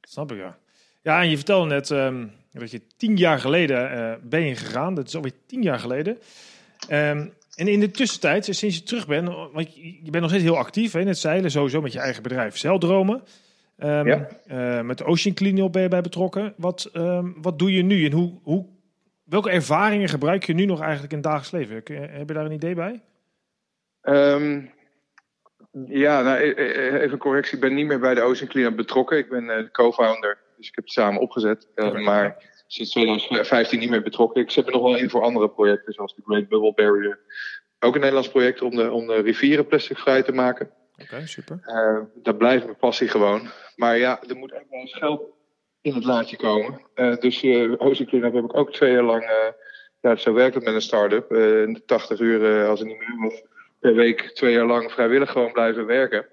snap 0.00 0.32
ik 0.32 0.38
ja. 0.38 0.58
Ja, 1.02 1.20
en 1.20 1.30
je 1.30 1.36
vertelde 1.36 1.66
net... 1.66 1.90
Um 1.90 2.40
dat 2.60 2.70
je 2.70 2.86
tien 2.96 3.16
jaar 3.16 3.38
geleden 3.38 3.98
uh, 3.98 4.14
ben 4.22 4.40
je 4.40 4.56
gegaan. 4.56 4.94
Dat 4.94 5.06
is 5.06 5.14
alweer 5.14 5.32
tien 5.46 5.62
jaar 5.62 5.78
geleden. 5.78 6.18
Um, 6.90 7.34
en 7.54 7.68
in 7.68 7.80
de 7.80 7.90
tussentijd, 7.90 8.44
sinds 8.44 8.76
je 8.76 8.82
terug 8.82 9.06
bent, 9.06 9.28
want 9.28 9.74
je 9.74 10.10
bent 10.10 10.20
nog 10.20 10.28
steeds 10.28 10.44
heel 10.44 10.58
actief 10.58 10.92
hè, 10.92 11.00
in 11.00 11.06
het 11.06 11.18
zeilen, 11.18 11.50
sowieso 11.50 11.80
met 11.80 11.92
je 11.92 11.98
eigen 11.98 12.22
bedrijf 12.22 12.56
Zeildromen. 12.56 13.22
Um, 13.84 14.06
ja. 14.06 14.28
uh, 14.50 14.80
met 14.80 14.98
de 14.98 15.04
Ocean 15.04 15.34
Clean 15.34 15.70
ben 15.70 15.82
je 15.82 15.88
bij 15.88 16.00
betrokken. 16.00 16.54
Wat, 16.56 16.90
um, 16.92 17.34
wat 17.42 17.58
doe 17.58 17.72
je 17.72 17.82
nu 17.82 18.04
en 18.04 18.12
hoe, 18.12 18.40
hoe, 18.42 18.66
welke 19.24 19.50
ervaringen 19.50 20.08
gebruik 20.08 20.44
je 20.44 20.54
nu 20.54 20.64
nog 20.64 20.80
eigenlijk 20.80 21.12
in 21.12 21.18
het 21.18 21.26
dagelijks 21.26 21.50
leven? 21.50 21.74
Heb 22.10 22.28
je 22.28 22.34
daar 22.34 22.44
een 22.44 22.52
idee 22.52 22.74
bij? 22.74 23.02
ja, 25.86 26.22
nou, 26.22 26.40
e-, 26.40 26.52
e-, 26.56 26.98
even 26.98 27.12
een 27.12 27.18
correctie. 27.18 27.54
Ik 27.54 27.60
ben 27.60 27.74
niet 27.74 27.86
meer 27.86 28.00
bij 28.00 28.14
de 28.14 28.22
Ocean 28.22 28.48
Cleanup 28.48 28.76
betrokken. 28.76 29.18
Ik 29.18 29.28
ben 29.28 29.44
uh, 29.44 29.70
co-founder 29.70 30.38
dus 30.62 30.70
ik 30.70 30.76
heb 30.76 30.84
het 30.84 30.92
samen 30.92 31.20
opgezet. 31.20 31.68
Uh, 31.74 32.04
maar 32.04 32.36
sinds 32.66 32.90
2015 32.90 33.78
niet 33.78 33.90
meer 33.90 34.02
betrokken. 34.02 34.42
Ik 34.42 34.50
zet 34.50 34.64
me 34.64 34.70
nog 34.70 34.82
wel 34.82 34.96
in 34.96 35.10
voor 35.10 35.22
andere 35.22 35.50
projecten, 35.50 35.92
zoals 35.92 36.14
de 36.14 36.22
Great 36.24 36.48
Bubble 36.48 36.74
Barrier. 36.74 37.18
Ook 37.78 37.94
een 37.94 38.00
Nederlands 38.00 38.30
project 38.30 38.62
om 38.62 38.76
de, 38.76 38.90
om 38.90 39.06
de 39.06 39.20
rivieren 39.20 39.66
plasticvrij 39.66 40.22
te 40.22 40.32
maken. 40.32 40.70
Oké, 41.02 41.26
super. 41.26 41.60
Uh, 41.66 41.98
dat 42.14 42.38
blijft 42.38 42.64
mijn 42.64 42.76
passie 42.76 43.08
gewoon. 43.08 43.50
Maar 43.76 43.96
ja, 43.96 44.22
er 44.28 44.36
moet 44.36 44.52
ook 44.52 44.70
wel 44.70 44.80
eens 44.80 44.94
geld 44.94 45.22
in 45.80 45.94
het 45.94 46.04
laadje 46.04 46.36
komen. 46.36 46.80
Uh, 46.94 47.16
dus 47.16 47.42
uh, 47.42 47.72
Ocean 47.78 48.08
Cleanup 48.08 48.34
heb 48.34 48.44
ik 48.44 48.56
ook 48.56 48.72
twee 48.72 48.92
jaar 48.92 49.02
lang... 49.02 49.52
ja, 50.00 50.16
zo 50.16 50.32
werkt 50.32 50.54
het 50.54 50.64
met 50.64 50.74
een 50.74 50.82
start-up. 50.82 51.30
80 51.86 52.20
uur, 52.20 52.66
als 52.66 52.78
het 52.78 52.88
niet 52.88 52.98
meer 52.98 53.28
was, 53.28 53.42
per 53.80 53.94
week 53.94 54.20
twee 54.20 54.52
jaar 54.52 54.66
lang 54.66 54.92
vrijwillig 54.92 55.30
gewoon 55.30 55.52
blijven 55.52 55.86
werken 55.86 56.26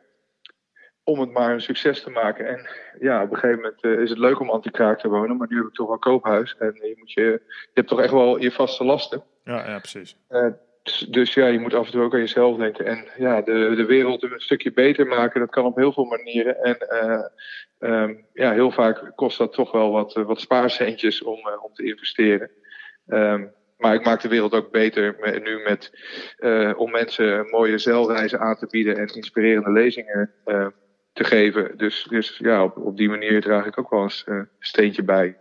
om 1.09 1.19
het 1.19 1.31
maar 1.31 1.53
een 1.53 1.61
succes 1.61 2.03
te 2.03 2.09
maken. 2.09 2.47
En 2.47 2.67
ja, 2.99 3.23
op 3.23 3.31
een 3.31 3.37
gegeven 3.37 3.61
moment 3.61 3.99
is 4.01 4.09
het 4.09 4.19
leuk 4.19 4.39
om 4.39 4.49
anti-kraak 4.49 4.99
te 4.99 5.07
wonen, 5.07 5.37
maar 5.37 5.47
nu 5.49 5.57
heb 5.57 5.65
ik 5.65 5.73
toch 5.73 5.87
wel 5.87 5.99
koophuis. 5.99 6.55
En 6.57 6.73
je, 6.73 6.95
moet 6.97 7.11
je, 7.11 7.21
je 7.21 7.41
hebt 7.73 7.87
toch 7.87 8.01
echt 8.01 8.11
wel 8.11 8.37
je 8.37 8.51
vaste 8.51 8.83
lasten. 8.83 9.23
Ja, 9.43 9.69
ja 9.69 9.79
precies. 9.79 10.17
Dus, 10.89 11.07
dus, 11.09 11.33
ja, 11.33 11.47
je 11.47 11.59
moet 11.59 11.73
af 11.73 11.85
en 11.85 11.91
toe 11.91 12.01
ook 12.01 12.13
aan 12.13 12.19
jezelf 12.19 12.57
denken. 12.57 12.85
En 12.85 13.05
ja, 13.17 13.41
de, 13.41 13.73
de 13.75 13.85
wereld 13.85 14.23
een 14.23 14.33
stukje 14.39 14.71
beter 14.71 15.07
maken, 15.07 15.39
dat 15.39 15.49
kan 15.49 15.65
op 15.65 15.75
heel 15.75 15.93
veel 15.93 16.05
manieren. 16.05 16.63
En 16.63 16.77
uh, 16.89 17.91
um, 18.01 18.25
ja, 18.33 18.53
heel 18.53 18.71
vaak 18.71 19.11
kost 19.15 19.37
dat 19.37 19.53
toch 19.53 19.71
wel 19.71 19.91
wat, 19.91 20.13
wat 20.13 20.39
spaarcentjes 20.39 21.23
om, 21.23 21.39
om 21.61 21.73
te 21.73 21.83
investeren. 21.83 22.51
Um, 23.07 23.51
maar 23.77 23.93
ik 23.93 24.05
maak 24.05 24.21
de 24.21 24.27
wereld 24.27 24.53
ook 24.53 24.71
beter 24.71 25.15
nu 25.43 25.61
met, 25.63 25.91
om 26.77 26.91
mensen 26.91 27.47
mooie 27.49 27.77
zeilreizen 27.77 28.39
aan 28.39 28.55
te 28.55 28.67
bieden 28.69 28.97
en 28.97 29.15
inspirerende 29.15 29.71
lezingen 29.71 30.33
te 31.13 31.23
geven. 31.23 31.77
Dus, 31.77 32.07
dus 32.09 32.37
ja, 32.37 32.63
op, 32.63 32.77
op 32.77 32.97
die 32.97 33.09
manier 33.09 33.41
draag 33.41 33.65
ik 33.65 33.79
ook 33.79 33.89
wel 33.89 34.01
eens 34.01 34.23
een 34.25 34.49
steentje 34.59 35.03
bij. 35.03 35.37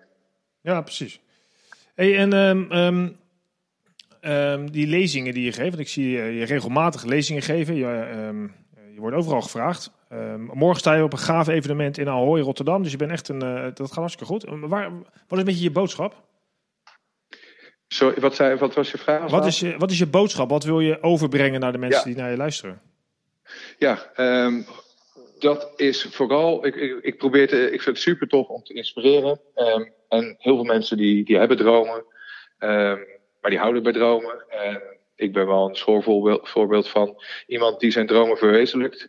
Ja, 0.61 0.81
precies. 0.81 1.21
Hey, 1.95 2.17
en 2.17 2.33
um, 2.73 3.17
um, 4.21 4.31
um, 4.31 4.71
die 4.71 4.87
lezingen 4.87 5.35
die 5.35 5.45
je 5.45 5.53
geeft, 5.53 5.69
want 5.69 5.79
ik 5.79 5.89
zie 5.89 6.11
je 6.11 6.45
regelmatig 6.45 7.05
lezingen 7.05 7.43
geven. 7.43 7.75
Je, 7.75 7.85
je 8.95 9.01
wordt 9.01 9.17
overal 9.17 9.41
gevraagd. 9.41 9.91
morgen 10.53 10.81
sta 10.81 10.95
je 10.95 11.03
op 11.03 11.13
een 11.13 11.19
gaaf 11.19 11.49
evenement 11.49 11.99
in 11.99 12.09
Ahoy, 12.09 12.41
Rotterdam. 12.41 12.83
Dus 12.83 12.93
je 12.93 12.99
bent 12.99 13.11
echt 13.11 13.29
een. 13.29 13.45
Uh, 13.45 13.63
dat 13.75 13.87
gaat 13.87 13.95
hartstikke 13.95 14.33
goed. 14.33 14.45
Waar, 14.61 14.91
wat 14.93 15.03
is 15.31 15.39
een 15.39 15.45
beetje 15.45 15.63
je 15.63 15.71
boodschap? 15.71 16.27
Sorry, 17.89 18.21
wat, 18.21 18.35
zei, 18.35 18.57
wat 18.57 18.75
was 18.75 18.91
je 18.91 18.99
vraag? 18.99 19.31
Wat 19.31 19.47
is 19.47 19.61
je, 19.61 19.77
wat 19.79 19.91
is 19.91 19.99
je 19.99 20.07
boodschap? 20.07 20.51
Wat 20.51 20.65
wil 20.65 20.81
je 20.81 21.03
overbrengen 21.03 21.61
naar 21.61 21.73
de 21.73 21.79
mensen 21.79 22.05
die 22.05 22.17
naar 22.17 22.31
je 22.31 22.37
luisteren? 22.37 22.81
Ja, 23.79 24.11
um, 24.17 24.67
dat 25.39 25.73
is 25.77 26.03
vooral, 26.11 26.67
ik, 26.67 26.75
ik, 26.75 26.99
ik, 27.03 27.19
probeer 27.19 27.49
te, 27.49 27.65
ik 27.65 27.83
vind 27.83 27.97
het 27.97 28.05
super 28.05 28.29
tof 28.29 28.49
om 28.49 28.63
te 28.63 28.75
inspireren. 28.75 29.41
Um, 29.55 29.93
en 30.09 30.37
heel 30.39 30.55
veel 30.55 30.65
mensen 30.65 30.97
die, 30.97 31.25
die 31.25 31.37
hebben 31.37 31.57
dromen, 31.57 32.05
um, 32.59 33.07
maar 33.41 33.51
die 33.51 33.61
houden 33.61 33.83
bij 33.83 33.93
dromen. 33.93 34.45
En 34.49 34.83
ik 35.15 35.33
ben 35.33 35.47
wel 35.47 35.69
een 35.69 35.77
schoolvoorbeeld 35.77 36.49
voorbeeld 36.49 36.89
van 36.89 37.23
iemand 37.47 37.81
die 37.81 37.91
zijn 37.91 38.07
dromen 38.07 38.37
verwezenlijkt. 38.37 39.09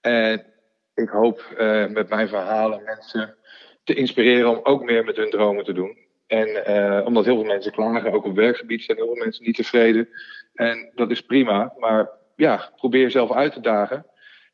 En 0.00 0.46
ik 0.94 1.08
hoop 1.08 1.46
uh, 1.58 1.86
met 1.86 2.08
mijn 2.08 2.28
verhalen 2.28 2.82
mensen 2.84 3.36
te 3.84 3.94
inspireren 3.94 4.50
om 4.50 4.60
ook 4.62 4.82
meer 4.82 5.04
met 5.04 5.16
hun 5.16 5.30
dromen 5.30 5.64
te 5.64 5.72
doen. 5.72 5.98
En 6.26 6.48
uh, 6.48 7.06
omdat 7.06 7.24
heel 7.24 7.34
veel 7.34 7.44
mensen 7.44 7.72
klagen, 7.72 8.12
ook 8.12 8.24
op 8.24 8.34
werkgebied 8.34 8.82
zijn 8.82 8.96
heel 8.96 9.06
veel 9.06 9.24
mensen 9.24 9.44
niet 9.44 9.56
tevreden. 9.56 10.08
En 10.54 10.90
dat 10.94 11.10
is 11.10 11.20
prima, 11.20 11.74
maar 11.78 12.10
ja, 12.36 12.72
probeer 12.76 13.02
jezelf 13.02 13.32
uit 13.32 13.52
te 13.52 13.60
dagen. 13.60 14.06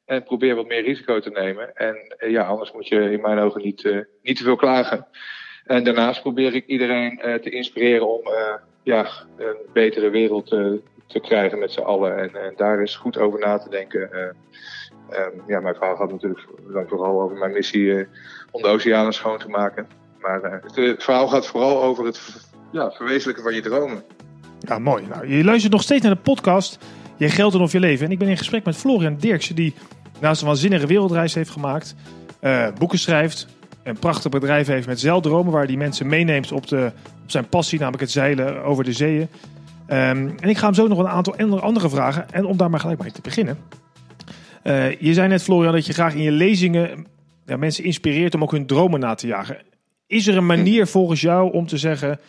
En 0.04 0.22
probeer 0.22 0.54
wat 0.54 0.66
meer 0.66 0.82
risico 0.82 1.20
te 1.20 1.30
nemen. 1.30 1.74
En 1.74 2.16
ja, 2.18 2.42
anders 2.42 2.72
moet 2.72 2.88
je 2.88 3.10
in 3.10 3.20
mijn 3.20 3.38
ogen 3.38 3.62
niet, 3.62 4.04
niet 4.22 4.36
te 4.36 4.42
veel 4.42 4.56
klagen. 4.56 5.06
En 5.64 5.84
daarnaast 5.84 6.22
probeer 6.22 6.54
ik 6.54 6.66
iedereen 6.66 7.40
te 7.42 7.50
inspireren 7.50 8.08
om 8.08 8.22
ja, 8.86 9.06
een 9.36 9.56
betere 9.72 10.10
wereld 10.10 10.48
te 11.06 11.20
krijgen 11.20 11.58
met 11.58 11.72
z'n 11.72 11.80
allen. 11.80 12.18
En, 12.18 12.42
en, 12.44 12.52
daar 12.56 12.82
is 12.82 12.96
goed 12.96 13.18
over 13.18 13.38
na 13.38 13.58
te 13.58 13.68
denken. 13.68 14.08
ja, 15.46 15.60
mijn 15.60 15.74
verhaal 15.74 15.96
gaat 15.96 16.10
natuurlijk 16.10 16.46
dan 16.72 16.88
vooral 16.88 17.20
over 17.20 17.36
mijn 17.36 17.52
missie 17.52 18.06
om 18.50 18.62
de 18.62 18.68
oceanen 18.68 19.12
schoon 19.12 19.38
te 19.38 19.48
maken. 19.48 19.86
Maar 20.20 20.62
het 20.74 21.02
verhaal 21.02 21.28
gaat 21.28 21.46
vooral 21.46 21.82
over 21.82 22.04
het 22.04 22.20
ja, 22.72 22.90
verwezenlijken 22.90 23.42
van 23.42 23.54
je 23.54 23.60
dromen. 23.60 24.02
Ja, 24.58 24.78
mooi. 24.78 25.06
Nou, 25.06 25.28
je 25.28 25.44
luistert 25.44 25.72
nog 25.72 25.82
steeds 25.82 26.02
naar 26.02 26.14
de 26.14 26.20
podcast 26.20 26.78
Je 27.16 27.28
geldt 27.28 27.54
en 27.54 27.60
of 27.60 27.72
je 27.72 27.80
leven. 27.80 28.06
En 28.06 28.12
ik 28.12 28.18
ben 28.18 28.28
in 28.28 28.36
gesprek 28.36 28.64
met 28.64 28.76
Florian 28.76 29.16
Dirksen, 29.16 29.54
die 29.54 29.74
naast 30.20 30.40
een 30.40 30.46
waanzinnige 30.46 30.86
wereldreis 30.86 31.34
heeft 31.34 31.50
gemaakt, 31.50 31.94
boeken 32.78 32.98
schrijft, 32.98 33.46
een 33.86 33.98
prachtig 33.98 34.30
bedrijf 34.30 34.66
heeft 34.66 34.86
met 34.86 35.00
zeildromen, 35.00 35.52
waar 35.52 35.66
hij 35.66 35.76
mensen 35.76 36.06
meeneemt 36.06 36.52
op, 36.52 36.66
de, 36.66 36.92
op 37.22 37.30
zijn 37.30 37.48
passie, 37.48 37.78
namelijk 37.78 38.02
het 38.02 38.12
zeilen 38.12 38.62
over 38.62 38.84
de 38.84 38.92
zeeën. 38.92 39.28
Um, 39.88 40.38
en 40.38 40.48
ik 40.48 40.58
ga 40.58 40.64
hem 40.64 40.74
zo 40.74 40.86
nog 40.86 40.98
een 40.98 41.08
aantal 41.08 41.60
andere 41.60 41.88
vragen. 41.88 42.30
En 42.30 42.44
om 42.44 42.56
daar 42.56 42.70
maar 42.70 42.80
gelijk 42.80 43.02
mee 43.02 43.12
te 43.12 43.20
beginnen. 43.20 43.58
Uh, 44.64 45.00
je 45.00 45.14
zei 45.14 45.28
net, 45.28 45.42
Florian, 45.42 45.72
dat 45.72 45.86
je 45.86 45.92
graag 45.92 46.14
in 46.14 46.22
je 46.22 46.30
lezingen 46.30 47.06
ja, 47.46 47.56
mensen 47.56 47.84
inspireert 47.84 48.34
om 48.34 48.42
ook 48.42 48.50
hun 48.50 48.66
dromen 48.66 49.00
na 49.00 49.14
te 49.14 49.26
jagen. 49.26 49.58
Is 50.06 50.26
er 50.26 50.36
een 50.36 50.46
manier 50.46 50.86
volgens 50.86 51.20
jou 51.20 51.52
om 51.52 51.66
te 51.66 51.76
zeggen: 51.76 52.20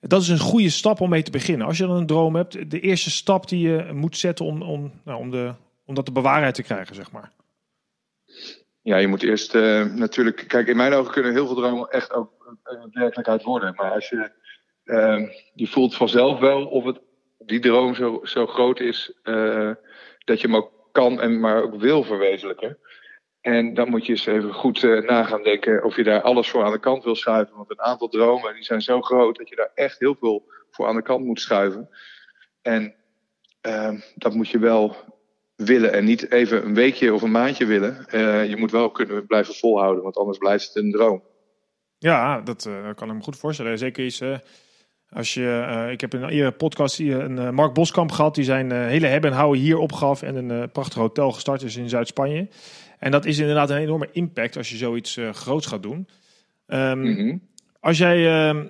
dat 0.00 0.22
is 0.22 0.28
een 0.28 0.38
goede 0.38 0.70
stap 0.70 1.00
om 1.00 1.10
mee 1.10 1.22
te 1.22 1.30
beginnen. 1.30 1.66
Als 1.66 1.78
je 1.78 1.86
dan 1.86 1.96
een 1.96 2.06
droom 2.06 2.34
hebt, 2.34 2.70
de 2.70 2.80
eerste 2.80 3.10
stap 3.10 3.48
die 3.48 3.68
je 3.68 3.90
moet 3.92 4.16
zetten 4.16 4.44
om, 4.44 4.62
om, 4.62 4.92
nou, 5.04 5.18
om, 5.18 5.30
de, 5.30 5.52
om 5.86 5.94
dat 5.94 6.06
de 6.06 6.12
bewaarheid 6.12 6.54
te 6.54 6.62
krijgen, 6.62 6.94
zeg 6.94 7.10
maar. 7.10 7.30
Ja, 8.84 8.96
je 8.96 9.06
moet 9.06 9.22
eerst 9.22 9.54
uh, 9.54 9.84
natuurlijk. 9.84 10.44
Kijk, 10.48 10.68
in 10.68 10.76
mijn 10.76 10.92
ogen 10.92 11.12
kunnen 11.12 11.32
heel 11.32 11.46
veel 11.46 11.54
dromen 11.54 11.88
echt 11.88 12.12
ook 12.12 12.60
uh, 12.64 12.84
werkelijkheid 12.90 13.42
worden. 13.42 13.74
Maar 13.74 13.90
als 13.90 14.08
je. 14.08 14.30
Uh, 14.84 15.28
voelt 15.54 15.94
vanzelf 15.94 16.38
wel 16.38 16.66
of 16.66 16.84
het, 16.84 17.00
die 17.38 17.60
droom 17.60 17.94
zo, 17.94 18.20
zo 18.22 18.46
groot 18.46 18.80
is. 18.80 19.12
dat 20.24 20.40
je 20.40 20.46
hem 20.46 20.56
ook 20.56 20.72
kan 20.92 21.20
en 21.20 21.40
maar 21.40 21.62
ook 21.62 21.80
wil 21.80 22.02
verwezenlijken. 22.02 22.78
En 23.40 23.74
dan 23.74 23.90
moet 23.90 24.06
je 24.06 24.12
eens 24.12 24.26
even 24.26 24.52
goed 24.52 24.82
na 24.82 25.24
gaan 25.24 25.42
denken 25.42 25.84
of 25.84 25.96
je 25.96 26.04
daar 26.04 26.22
alles 26.22 26.50
voor 26.50 26.64
aan 26.64 26.72
de 26.72 26.80
kant 26.80 27.04
wil 27.04 27.14
schuiven. 27.14 27.56
Want 27.56 27.70
een 27.70 27.80
aantal 27.80 28.08
dromen 28.08 28.54
die 28.54 28.64
zijn 28.64 28.82
zo 28.82 29.00
groot 29.00 29.36
dat 29.36 29.48
je 29.48 29.56
daar 29.56 29.70
echt 29.74 29.98
heel 29.98 30.16
veel 30.20 30.44
voor 30.70 30.86
aan 30.86 30.96
de 30.96 31.02
kant 31.02 31.24
moet 31.24 31.40
schuiven. 31.40 31.88
En 32.62 32.94
uh, 33.66 34.00
dat 34.14 34.34
moet 34.34 34.48
je 34.48 34.58
wel 34.58 34.96
willen 35.56 35.92
en 35.92 36.04
niet 36.04 36.30
even 36.32 36.64
een 36.64 36.74
weekje 36.74 37.14
of 37.14 37.22
een 37.22 37.30
maandje 37.30 37.66
willen. 37.66 38.06
Uh, 38.12 38.48
je 38.48 38.56
moet 38.56 38.70
wel 38.70 38.90
kunnen 38.90 39.26
blijven 39.26 39.54
volhouden, 39.54 40.02
want 40.02 40.16
anders 40.16 40.38
blijft 40.38 40.66
het 40.66 40.76
een 40.76 40.90
droom. 40.90 41.22
Ja, 41.98 42.40
dat 42.40 42.68
kan 42.94 43.08
ik 43.08 43.14
me 43.14 43.22
goed 43.22 43.36
voorstellen. 43.36 43.78
Zeker 43.78 44.04
is 44.04 44.22
als 45.08 45.34
je, 45.34 45.88
ik 45.92 46.00
heb 46.00 46.14
in 46.14 46.22
een 46.22 46.28
eerdere 46.28 46.52
podcast 46.52 46.98
een 46.98 47.54
Mark 47.54 47.72
Boskamp 47.72 48.12
gehad, 48.12 48.34
die 48.34 48.44
zijn 48.44 48.72
hele 48.72 49.06
hebben 49.06 49.30
en 49.30 49.36
houden 49.36 49.62
hier 49.62 49.78
opgaf 49.78 50.22
en 50.22 50.50
een 50.50 50.70
prachtig 50.70 50.98
hotel 50.98 51.32
gestart 51.32 51.62
is 51.62 51.76
in 51.76 51.88
Zuid-Spanje. 51.88 52.48
En 52.98 53.10
dat 53.10 53.24
is 53.24 53.38
inderdaad 53.38 53.70
een 53.70 53.76
enorme 53.76 54.08
impact 54.12 54.56
als 54.56 54.70
je 54.70 54.76
zoiets 54.76 55.20
groots 55.32 55.66
gaat 55.66 55.82
doen. 55.82 56.08
Um, 56.66 57.42
als, 57.80 57.98
jij, 57.98 58.50
uh, 58.52 58.64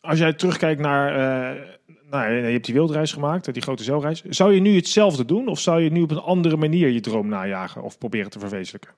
als 0.00 0.18
jij 0.18 0.32
terugkijkt 0.32 0.80
naar. 0.80 1.76
Nou, 2.10 2.32
je 2.32 2.52
hebt 2.52 2.64
die 2.64 2.74
wildreis 2.74 3.12
gemaakt, 3.12 3.52
die 3.52 3.62
grote 3.62 3.82
zeilreis. 3.82 4.22
Zou 4.22 4.52
je 4.52 4.60
nu 4.60 4.74
hetzelfde 4.74 5.24
doen? 5.24 5.48
Of 5.48 5.60
zou 5.60 5.80
je 5.80 5.90
nu 5.90 6.02
op 6.02 6.10
een 6.10 6.18
andere 6.18 6.56
manier 6.56 6.88
je 6.88 7.00
droom 7.00 7.28
najagen 7.28 7.82
of 7.82 7.98
proberen 7.98 8.30
te 8.30 8.38
verwezenlijken? 8.38 8.94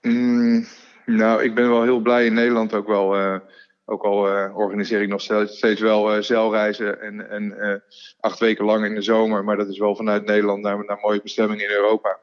Mm, 0.00 0.66
nou, 1.06 1.42
ik 1.42 1.54
ben 1.54 1.68
wel 1.68 1.82
heel 1.82 2.00
blij 2.00 2.26
in 2.26 2.34
Nederland 2.34 2.74
ook 2.74 2.86
wel. 2.86 3.18
Uh, 3.18 3.38
ook 3.84 4.02
al 4.02 4.28
uh, 4.28 4.56
organiseer 4.56 5.02
ik 5.02 5.08
nog 5.08 5.20
steeds, 5.20 5.80
wel 5.80 6.16
uh, 6.16 6.22
zeilreizen 6.22 7.00
en, 7.00 7.30
en 7.30 7.82
acht 8.20 8.38
weken 8.38 8.64
lang 8.64 8.84
in 8.84 8.94
de 8.94 9.02
zomer. 9.02 9.44
Maar 9.44 9.56
dat 9.56 9.68
is 9.68 9.78
wel 9.78 9.96
vanuit 9.96 10.24
Nederland 10.24 10.62
naar, 10.62 10.84
naar 10.84 10.98
mooie 11.00 11.22
bestemmingen 11.22 11.64
in 11.64 11.74
Europa. 11.74 12.18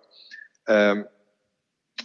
Um, 0.65 1.07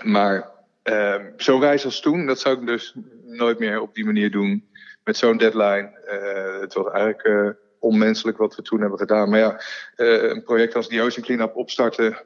maar 0.02 0.50
um, 0.82 1.32
zo'n 1.36 1.60
reis 1.60 1.84
als 1.84 2.00
toen, 2.00 2.26
dat 2.26 2.40
zou 2.40 2.60
ik 2.60 2.66
dus 2.66 2.94
nooit 3.24 3.58
meer 3.58 3.80
op 3.80 3.94
die 3.94 4.04
manier 4.04 4.30
doen. 4.30 4.68
Met 5.04 5.16
zo'n 5.16 5.36
deadline. 5.36 5.90
Uh, 6.12 6.60
het 6.60 6.74
was 6.74 6.92
eigenlijk 6.92 7.26
uh, 7.26 7.48
onmenselijk 7.78 8.38
wat 8.38 8.54
we 8.54 8.62
toen 8.62 8.80
hebben 8.80 8.98
gedaan. 8.98 9.30
Maar 9.30 9.38
ja, 9.38 9.60
uh, 9.96 10.30
een 10.30 10.42
project 10.42 10.74
als 10.74 10.88
die 10.88 11.02
Ocean 11.02 11.24
Cleanup 11.24 11.56
opstarten 11.56 12.16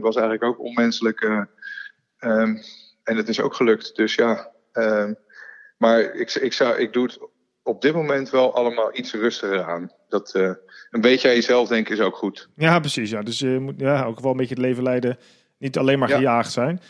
was 0.00 0.16
eigenlijk 0.16 0.42
ook 0.42 0.60
onmenselijk. 0.60 1.22
Um, 2.20 2.60
en 3.04 3.16
het 3.16 3.28
is 3.28 3.40
ook 3.40 3.54
gelukt. 3.54 3.96
Dus 3.96 4.14
ja. 4.14 4.50
maar 5.76 6.00
ik, 6.00 6.34
ik, 6.34 6.52
zou, 6.52 6.78
ik 6.78 6.92
doe 6.92 7.04
het 7.04 7.18
op 7.62 7.82
dit 7.82 7.94
moment 7.94 8.30
wel 8.30 8.54
allemaal 8.54 8.96
iets 8.96 9.12
rustiger 9.12 9.62
aan. 9.62 9.92
Dat, 10.08 10.34
een 10.90 11.00
beetje 11.00 11.28
aan 11.28 11.34
jezelf 11.34 11.68
denken 11.68 11.94
is 11.94 12.00
ook 12.00 12.16
goed. 12.16 12.48
Ja, 12.56 12.78
precies. 12.78 13.10
Ja. 13.10 13.22
Dus 13.22 13.38
je 13.38 13.58
moet 13.58 13.74
ja, 13.76 14.04
ook 14.04 14.20
wel 14.20 14.30
een 14.30 14.36
beetje 14.36 14.54
het 14.54 14.64
leven 14.64 14.82
leiden 14.82 15.18
niet 15.58 15.78
alleen 15.78 15.98
maar 15.98 16.08
gejaagd 16.08 16.52
zijn. 16.52 16.80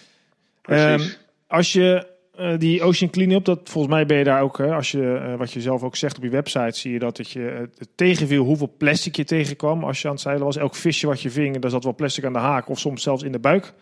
Um, 0.70 1.00
als 1.46 1.72
je 1.72 2.06
uh, 2.38 2.58
die 2.58 2.82
Ocean 2.82 3.10
Cleanup, 3.10 3.44
dat 3.44 3.60
volgens 3.64 3.94
mij 3.94 4.06
ben 4.06 4.18
je 4.18 4.24
daar 4.24 4.42
ook, 4.42 4.58
hè, 4.58 4.74
als 4.74 4.90
je 4.90 4.98
uh, 4.98 5.34
wat 5.34 5.52
je 5.52 5.60
zelf 5.60 5.82
ook 5.82 5.96
zegt 5.96 6.16
op 6.16 6.22
je 6.22 6.30
website, 6.30 6.78
zie 6.78 6.92
je 6.92 6.98
dat, 6.98 7.16
dat 7.16 7.30
je 7.30 7.40
uh, 7.40 7.66
tegenviel 7.94 8.44
hoeveel 8.44 8.74
plastic 8.78 9.16
je 9.16 9.24
tegenkwam 9.24 9.84
als 9.84 10.00
je 10.02 10.08
aan 10.08 10.14
het 10.14 10.22
zeilen 10.22 10.44
was. 10.44 10.56
Elk 10.56 10.74
visje 10.74 11.06
wat 11.06 11.20
je 11.20 11.30
ving, 11.30 11.58
daar 11.58 11.70
zat 11.70 11.84
wel 11.84 11.94
plastic 11.94 12.24
aan 12.24 12.32
de 12.32 12.38
haak 12.38 12.68
of 12.68 12.78
soms 12.78 13.02
zelfs 13.02 13.22
in 13.22 13.32
de 13.32 13.38
buik 13.38 13.72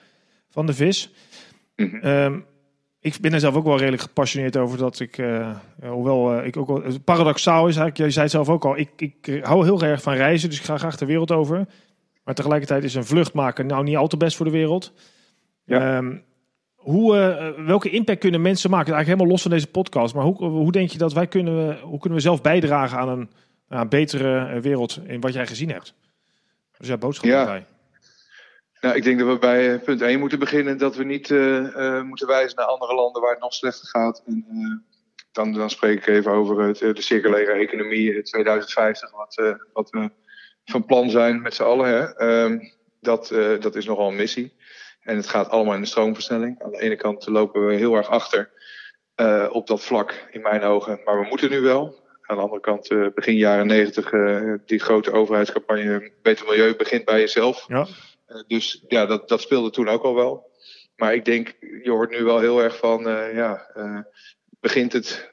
van 0.50 0.66
de 0.66 0.75
vis. 0.75 1.12
Mm 1.76 1.88
-hmm. 1.88 2.10
um, 2.10 2.44
ik 3.00 3.20
ben 3.20 3.32
er 3.32 3.40
zelf 3.40 3.54
ook 3.54 3.64
wel 3.64 3.78
redelijk 3.78 4.02
gepassioneerd 4.02 4.56
over 4.56 4.78
dat 4.78 5.00
ik, 5.00 5.22
hoewel 5.80 6.44
ik 6.44 6.56
ook 6.56 6.66
wel, 6.66 6.82
paradoxaal 7.04 7.68
is 7.68 7.76
eigenlijk, 7.76 7.96
jij 7.96 8.10
zei 8.10 8.25
het 8.25 8.34
zelf 8.34 8.48
ook 8.48 8.64
al, 8.64 8.78
ik, 8.78 8.90
ik 8.96 9.40
hou 9.42 9.64
heel 9.64 9.82
erg 9.82 10.02
van 10.02 10.14
reizen, 10.14 10.48
dus 10.48 10.58
ik 10.58 10.64
ga 10.64 10.78
graag 10.78 10.96
de 10.96 11.06
wereld 11.06 11.32
over. 11.32 11.66
Maar 12.25 12.34
tegelijkertijd 12.34 12.84
is 12.84 12.94
een 12.94 13.04
vlucht 13.04 13.32
maken 13.32 13.66
nou 13.66 13.84
niet 13.84 13.96
al 13.96 14.06
te 14.06 14.16
best 14.16 14.36
voor 14.36 14.46
de 14.46 14.52
wereld. 14.52 14.92
Ja. 15.64 15.96
Um, 15.96 16.25
hoe, 16.86 17.16
uh, 17.16 17.66
welke 17.66 17.90
impact 17.90 18.18
kunnen 18.18 18.40
mensen 18.40 18.70
maken? 18.70 18.92
Eigenlijk 18.92 19.18
helemaal 19.18 19.32
los 19.32 19.42
van 19.42 19.50
deze 19.50 19.70
podcast. 19.70 20.14
Maar 20.14 20.24
hoe, 20.24 20.44
hoe 20.44 20.72
denk 20.72 20.90
je 20.90 20.98
dat 20.98 21.12
wij 21.12 21.26
kunnen, 21.26 21.80
hoe 21.80 21.98
kunnen 21.98 22.18
we 22.18 22.24
zelf 22.24 22.40
bijdragen 22.40 22.98
aan 22.98 23.08
een, 23.08 23.30
aan 23.68 23.80
een 23.80 23.88
betere 23.88 24.38
eh, 24.38 24.60
wereld 24.60 25.00
in 25.06 25.20
wat 25.20 25.32
jij 25.32 25.46
gezien 25.46 25.70
hebt? 25.70 25.94
Dus 26.78 26.88
ja, 26.88 26.96
boodschap 26.96 27.24
ja. 27.24 27.40
erbij. 27.40 27.66
Nou, 28.80 28.96
ik 28.96 29.02
denk 29.02 29.18
dat 29.18 29.28
we 29.28 29.38
bij 29.38 29.72
eh, 29.74 29.82
punt 29.82 30.02
1 30.02 30.18
moeten 30.18 30.38
beginnen. 30.38 30.78
Dat 30.78 30.96
we 30.96 31.04
niet 31.04 31.30
uh, 31.30 31.58
uh, 31.58 32.02
moeten 32.02 32.26
wijzen 32.26 32.56
naar 32.56 32.66
andere 32.66 32.94
landen 32.94 33.22
waar 33.22 33.30
het 33.30 33.40
nog 33.40 33.54
slechter 33.54 33.88
gaat. 33.88 34.22
En, 34.26 34.84
dan, 35.32 35.52
dan 35.52 35.70
spreek 35.70 35.98
ik 35.98 36.06
even 36.06 36.32
over 36.32 36.62
het, 36.62 36.78
de 36.78 37.02
circulaire 37.02 37.52
economie 37.52 38.22
2050. 38.22 39.10
Wat, 39.10 39.56
wat 39.72 39.90
we 39.90 40.10
van 40.64 40.84
plan 40.84 41.10
zijn 41.10 41.42
met 41.42 41.54
z'n 41.54 41.62
allen. 41.62 41.86
Hè. 41.86 42.20
Um, 42.44 42.72
dat, 43.00 43.28
dat 43.60 43.74
is 43.74 43.84
nogal 43.84 44.08
een 44.08 44.16
missie. 44.16 44.54
En 45.06 45.16
het 45.16 45.28
gaat 45.28 45.48
allemaal 45.48 45.75
in 45.75 45.80
de 45.80 45.86
stroomversnelling. 45.86 46.62
Aan 46.62 46.70
de 46.70 46.80
ene 46.80 46.96
kant 46.96 47.26
lopen 47.26 47.66
we 47.66 47.75
heel 47.75 47.94
erg 47.94 48.08
achter 48.08 48.50
uh, 49.16 49.48
op 49.50 49.66
dat 49.66 49.84
vlak, 49.84 50.28
in 50.30 50.40
mijn 50.40 50.62
ogen. 50.62 51.00
Maar 51.04 51.20
we 51.20 51.26
moeten 51.28 51.50
nu 51.50 51.60
wel. 51.60 52.04
Aan 52.22 52.36
de 52.36 52.42
andere 52.42 52.60
kant, 52.60 52.90
uh, 52.90 53.06
begin 53.14 53.36
jaren 53.36 53.66
negentig, 53.66 54.10
die 54.66 54.78
grote 54.78 55.12
overheidscampagne 55.12 56.10
Beter 56.22 56.46
Milieu 56.46 56.76
begint 56.76 57.04
bij 57.04 57.20
jezelf. 57.20 57.64
Ja. 57.68 57.86
dus 58.46 58.84
ja, 58.88 59.06
dat, 59.06 59.28
dat 59.28 59.40
speelde 59.40 59.70
toen 59.70 59.88
ook 59.88 60.02
al 60.02 60.14
wel. 60.14 60.50
Maar 60.96 61.14
ik 61.14 61.25
denk, 61.25 61.54
je 61.82 61.90
hoort 61.90 62.10
nu 62.10 62.25
wel 62.25 62.38
heel 62.38 62.62
erg 62.62 62.76
van, 62.76 63.02
ja, 63.34 63.66
begint, 64.60 64.92
het, 64.92 65.32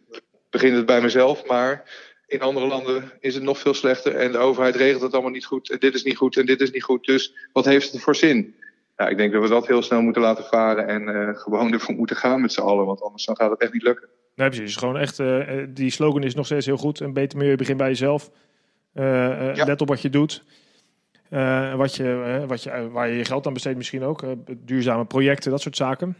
begint 0.50 0.76
het 0.76 0.86
bij 0.86 1.02
mezelf, 1.02 1.46
maar 1.46 1.90
in 2.28 2.42
andere 2.42 2.68
landen 2.68 3.12
is 3.20 3.34
het 3.34 3.44
nog 3.44 3.60
veel 3.60 3.74
slechter 3.74 4.16
en 4.16 4.32
de 4.32 4.38
overheid 4.38 4.76
regelt 4.76 5.02
het 5.02 5.14
allemaal 5.14 5.32
niet 5.32 5.46
goed. 5.46 5.70
En 5.70 5.80
dit 5.80 5.94
is 5.94 6.04
niet 6.04 6.18
goed 6.18 6.38
en 6.38 6.46
dit 6.46 6.62
is 6.62 6.72
niet 6.72 6.84
goed. 6.84 7.06
Dus 7.06 7.34
wat 7.52 7.66
heeft 7.66 7.92
het 7.92 8.02
voor 8.02 8.16
zin? 8.16 8.56
Ja, 8.98 9.08
ik 9.08 9.18
denk 9.18 9.34
dat 9.34 9.42
we 9.42 9.50
dat 9.50 9.68
heel 9.68 9.82
snel 9.82 10.02
moeten 10.02 10.22
laten 10.22 10.44
varen 10.44 10.88
en 10.88 11.02
uh, 11.02 11.30
gewoon 11.36 11.74
ervoor 11.74 11.96
moeten 11.96 12.16
gaan 12.16 12.42
met 12.42 12.54
z'n 12.54 12.62
allen. 12.62 12.86
Want 12.86 13.02
anders 13.02 13.26
dan 13.26 13.36
gaat 13.36 13.50
het 13.50 13.62
echt 13.62 13.74
niet 13.74 13.84
lukken. 13.84 14.10
Nee, 14.36 14.50
precies. 14.50 14.76
Gewoon 14.76 14.98
echt, 14.98 15.20
uh, 15.20 15.64
die 15.70 15.90
slogan 15.90 16.24
is 16.24 16.36
nog 16.36 16.46
steeds 16.46 16.66
heel 16.66 16.78
goed. 16.78 17.00
Een 17.00 17.14
beter 17.14 17.38
milieu 17.38 17.56
begint 17.56 17.78
bij 17.78 17.88
jezelf. 17.88 18.32
Ja. 18.94 19.66
Let 19.66 19.82
op 19.82 19.88
wat 19.88 20.02
je 20.02 20.10
doet. 20.10 20.44
wat 21.76 21.96
je, 21.96 22.44
wat 22.48 22.64
je, 22.64 22.90
waar 22.92 23.10
je 23.10 23.18
je 23.18 23.26
geld 23.26 23.48
aan 23.48 23.54
besteedt 23.54 23.78
misschien 23.78 24.04
ook. 24.04 24.24
duurzame 24.58 25.06
projecten, 25.06 25.52
dat 25.52 25.62
soort 25.62 25.76
zaken. 25.76 26.18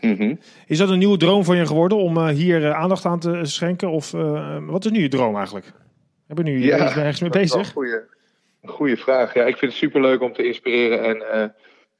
Mm 0.00 0.38
Is 0.66 0.78
dat 0.78 0.90
een 0.90 0.98
nieuwe 0.98 1.16
droom 1.16 1.44
van 1.44 1.56
je 1.56 1.66
geworden 1.66 1.98
om 1.98 2.28
hier 2.28 2.74
aandacht 2.74 3.04
aan 3.04 3.20
te 3.20 3.40
schenken? 3.42 3.90
Of 3.90 4.10
wat 4.66 4.84
is 4.84 4.90
nu 4.90 5.00
je 5.00 5.08
droom 5.08 5.36
eigenlijk? 5.36 5.72
Heb 6.26 6.36
je 6.36 6.42
nu 6.42 6.64
ja, 6.64 6.96
ergens 6.96 7.20
mee 7.20 7.30
bezig? 7.30 7.74
Een 7.74 8.68
goede 8.68 8.96
vraag. 8.96 9.34
Ja, 9.34 9.44
ik 9.44 9.56
vind 9.56 9.70
het 9.70 9.80
superleuk 9.80 10.20
om 10.20 10.32
te 10.32 10.46
inspireren 10.46 11.04
en 11.04 11.54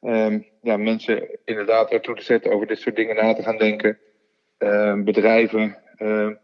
um, 0.06 0.46
ja, 0.62 0.76
mensen 0.76 1.38
inderdaad 1.44 1.90
ertoe 1.90 2.14
te 2.16 2.22
zetten 2.22 2.52
over 2.52 2.66
dit 2.66 2.78
soort 2.78 2.96
dingen 2.96 3.16
na 3.16 3.34
te 3.34 3.42
gaan 3.42 3.58
denken. 3.58 3.98
Ehm, 4.58 5.04
bedrijven 5.04 5.76
ehm, 5.96 6.34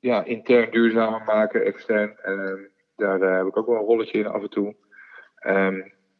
ja, 0.00 0.24
intern 0.24 0.70
duurzamer 0.70 1.22
maken, 1.24 1.64
extern. 1.64 2.16
daar 2.96 3.36
heb 3.36 3.46
ik 3.46 3.56
ook 3.56 3.66
wel 3.66 3.76
een 3.76 3.82
rolletje 3.82 4.18
in 4.18 4.26
af 4.26 4.42
en 4.42 4.50
toe. 4.50 4.74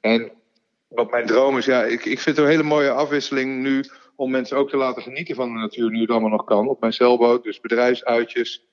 en 0.01 0.33
wat 0.89 1.11
mijn 1.11 1.27
droom 1.27 1.59
is, 1.59 1.65
ja, 1.65 1.83
ik, 1.83 2.05
ik 2.05 2.21
vind 2.21 2.37
het 2.37 2.39
een 2.39 2.51
hele 2.51 2.63
mooie 2.63 2.91
afwisseling 2.91 3.63
nu 3.63 3.85
om 4.17 4.31
mensen 4.31 4.57
ook 4.57 4.71
te 4.71 4.77
laten 4.77 5.03
genieten 5.03 5.35
van 5.35 5.53
de 5.53 5.59
natuur, 5.59 5.91
nu 5.91 6.01
het 6.01 6.11
allemaal 6.11 6.31
nog 6.31 6.45
kan. 6.45 6.69
Op 6.69 6.81
mijn 6.81 6.93
zeilboot, 6.93 7.45
dus 7.45 7.61
bedrijfsuitjes, 7.61 8.67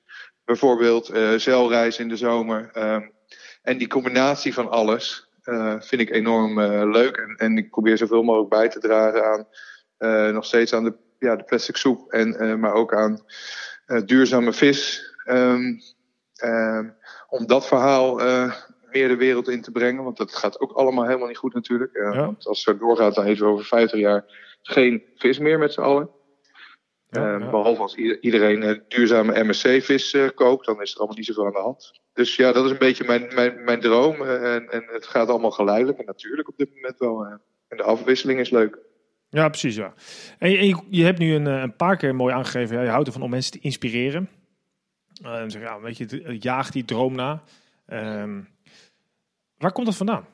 bijvoorbeeld 0.46 1.10
uh, 1.14 1.90
in 1.98 2.08
de 2.08 2.16
zomer. 2.16 2.70
Ehm, 2.74 3.08
en 3.62 3.78
die 3.78 3.88
combinatie 3.88 4.54
van 4.54 4.70
alles 4.70 5.29
vind 5.80 6.02
ik 6.02 6.10
enorm 6.10 6.60
uh, 6.60 6.92
leuk. 6.92 7.18
En, 7.18 7.36
en 7.36 7.58
ik 7.58 7.70
probeer 7.70 7.98
zoveel 7.98 8.24
mogelijk 8.24 8.50
bij 8.50 8.70
te 8.70 8.80
dragen 8.80 9.26
aan 9.26 9.48
nog 10.34 10.46
steeds 10.46 10.74
aan 10.74 10.84
de, 10.84 10.94
ja, 11.20 11.36
de 11.36 11.44
plastic 11.44 11.76
soep, 11.76 12.12
en, 12.12 12.60
maar 12.60 12.74
ook 12.74 12.94
aan 12.94 13.24
duurzame 14.06 14.54
vis. 14.54 15.14
Um, 15.30 15.82
om 17.30 17.48
dat 17.48 17.68
verhaal 17.68 18.20
meer 18.92 19.08
de 19.08 19.16
wereld 19.16 19.48
in 19.48 19.62
te 19.62 19.72
brengen. 19.72 20.04
Want 20.04 20.18
dat 20.18 20.36
gaat 20.36 20.60
ook 20.60 20.72
allemaal 20.72 21.06
helemaal 21.06 21.28
niet 21.28 21.38
goed 21.38 21.54
natuurlijk. 21.54 21.98
Ja. 21.98 22.16
Want 22.16 22.48
als 22.48 22.66
het 22.66 22.80
doorgaat, 22.80 23.16
dan 23.16 23.26
heeft 23.26 23.40
we 23.40 23.46
over 23.46 23.66
50 23.66 24.00
jaar 24.00 24.26
geen 24.62 25.04
vis 25.16 25.40
meer 25.40 25.60
met 25.60 25.74
z'n 25.74 25.82
allen. 25.82 26.10
Ja, 27.10 27.38
uh, 27.38 27.50
Behalve 27.50 27.82
als 27.82 27.96
iedereen 27.96 28.62
uh, 28.62 28.80
duurzame 28.88 29.44
MSC-vis 29.44 30.18
koopt, 30.36 30.66
dan 30.66 30.82
is 30.82 30.92
er 30.92 30.98
allemaal 30.98 31.18
niet 31.18 31.26
zoveel 31.26 31.46
aan 31.46 31.52
de 31.52 31.60
hand. 31.60 32.00
Dus 32.20 32.36
ja, 32.36 32.52
dat 32.52 32.66
is 32.66 32.72
een 32.72 32.78
beetje 32.78 33.04
mijn, 33.04 33.34
mijn, 33.34 33.64
mijn 33.64 33.80
droom. 33.80 34.22
En, 34.22 34.70
en 34.70 34.84
het 34.88 35.06
gaat 35.06 35.30
allemaal 35.30 35.52
geleidelijk 35.52 35.98
en 35.98 36.06
natuurlijk 36.06 36.48
op 36.48 36.58
dit 36.58 36.76
moment 36.76 37.00
wel. 37.00 37.26
en 37.68 37.78
de 37.78 37.84
afwisseling 37.84 38.40
is 38.40 38.50
leuk. 38.50 38.78
Ja, 39.30 39.50
precies. 39.50 39.76
Ja. 39.76 39.94
En, 40.38 40.52
je, 40.52 40.78
je, 40.90 41.04
hebt 41.04 41.20
nu 41.20 41.34
een, 41.34 41.46
een 41.46 41.76
paar 41.76 41.98
keer 41.98 42.16
mooi 42.16 42.34
aangegeven, 42.34 42.76
ja, 42.76 42.84
je 42.84 42.90
houdt 42.90 43.08
ervan 43.08 43.22
om 43.22 43.30
mensen 43.30 43.52
te 43.52 43.60
inspireren. 43.60 44.30
en 45.24 45.52
zeg, 45.52 45.62
ja, 45.62 45.80
weet 45.80 45.98
je, 45.98 46.38
jaag 46.40 46.72
die 46.72 46.86
droom 46.86 47.16
na. 47.16 47.44
Um, 47.88 48.48
waar 49.58 49.72
komt 49.72 49.86
dat 49.86 49.96
vandaan? 49.96 50.26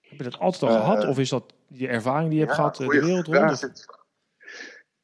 Heb 0.00 0.18
je 0.18 0.24
dat 0.24 0.38
altijd 0.38 0.62
al 0.62 0.78
gehad? 0.78 1.06
Of 1.06 1.18
is 1.18 1.28
dat 1.28 1.54
je 1.66 1.88
ervaring 1.88 2.30
die 2.30 2.38
je 2.38 2.44
hebt 2.44 2.56
gehad 2.56 2.76
de 2.76 2.86
wereld 2.86 3.26
rond? 3.26 3.86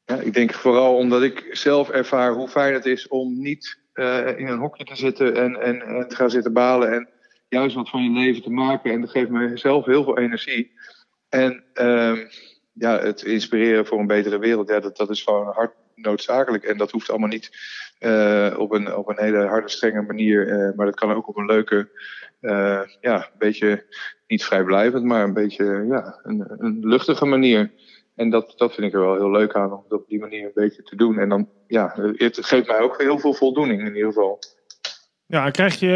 Ja, 0.05 0.15
ik 0.15 0.33
denk 0.33 0.53
vooral 0.53 0.97
omdat 0.97 1.23
ik 1.23 1.49
zelf 1.51 1.89
ervaar 1.89 2.33
hoe 2.33 2.47
fijn 2.47 2.73
het 2.73 2.85
is 2.85 3.07
om 3.07 3.41
niet 3.41 3.83
uh, 3.95 4.39
in 4.39 4.47
een 4.47 4.57
hokje 4.57 4.83
te 4.83 4.95
zitten 4.95 5.35
en, 5.35 5.61
en, 5.61 6.07
te 6.07 6.15
gaan 6.15 6.29
zitten 6.29 6.53
balen. 6.53 6.93
En 6.93 7.09
juist 7.47 7.75
wat 7.75 7.89
van 7.89 8.03
je 8.03 8.19
leven 8.19 8.41
te 8.41 8.49
maken. 8.49 8.91
En 8.91 9.01
dat 9.01 9.09
geeft 9.09 9.29
me 9.29 9.57
zelf 9.57 9.85
heel 9.85 10.03
veel 10.03 10.17
energie. 10.17 10.71
En 11.29 11.63
uh, 11.73 12.17
ja, 12.73 12.99
het 12.99 13.21
inspireren 13.21 13.85
voor 13.85 13.99
een 13.99 14.07
betere 14.07 14.39
wereld, 14.39 14.69
ja, 14.69 14.79
dat, 14.79 14.97
dat 14.97 15.09
is 15.09 15.23
gewoon 15.23 15.53
hard 15.53 15.73
noodzakelijk. 15.95 16.63
En 16.63 16.77
dat 16.77 16.91
hoeft 16.91 17.09
allemaal 17.09 17.29
niet 17.29 17.51
uh, 17.99 18.55
op, 18.57 18.71
een, 18.71 18.95
op 18.95 19.09
een 19.09 19.23
hele 19.23 19.45
harde, 19.45 19.69
strenge 19.69 20.01
manier. 20.01 20.47
Uh, 20.47 20.75
maar 20.75 20.85
dat 20.85 20.95
kan 20.95 21.11
ook 21.11 21.27
op 21.27 21.37
een 21.37 21.45
leuke, 21.45 21.89
ja, 23.01 23.15
een 23.15 23.37
beetje 23.37 23.85
niet 24.27 24.43
vrijblijvend, 24.43 25.03
maar 25.03 25.23
een 25.23 25.33
beetje 25.33 25.85
ja, 25.89 26.19
een, 26.23 26.45
een 26.57 26.79
luchtige 26.87 27.25
manier. 27.25 27.71
En 28.15 28.29
dat, 28.29 28.53
dat 28.57 28.73
vind 28.73 28.87
ik 28.87 28.93
er 28.93 28.99
wel 28.99 29.15
heel 29.15 29.31
leuk 29.31 29.55
aan, 29.55 29.73
om 29.73 29.85
dat 29.87 29.99
op 29.99 30.07
die 30.07 30.19
manier 30.19 30.45
een 30.45 30.51
beetje 30.53 30.83
te 30.83 30.95
doen. 30.95 31.19
En 31.19 31.29
dan, 31.29 31.49
ja, 31.67 31.93
het 32.13 32.45
geeft 32.45 32.67
mij 32.67 32.79
ook 32.79 33.01
heel 33.01 33.19
veel 33.19 33.33
voldoening 33.33 33.81
in 33.81 33.95
ieder 33.95 34.05
geval. 34.05 34.39
Ja, 35.27 35.49
krijg 35.49 35.79
je, 35.79 35.91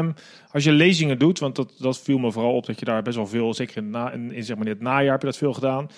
um, 0.00 0.14
als 0.50 0.64
je 0.64 0.72
lezingen 0.72 1.18
doet, 1.18 1.38
want 1.38 1.56
dat, 1.56 1.74
dat 1.78 2.00
viel 2.00 2.18
me 2.18 2.32
vooral 2.32 2.54
op 2.54 2.66
dat 2.66 2.78
je 2.78 2.84
daar 2.84 3.02
best 3.02 3.16
wel 3.16 3.26
veel, 3.26 3.54
zeker 3.54 3.76
in, 3.76 3.94
in, 3.94 4.32
in 4.32 4.44
zeg 4.44 4.56
maar, 4.56 4.66
het 4.66 4.80
najaar 4.80 5.12
heb 5.12 5.20
je 5.20 5.26
dat 5.26 5.36
veel 5.36 5.52
gedaan. 5.52 5.90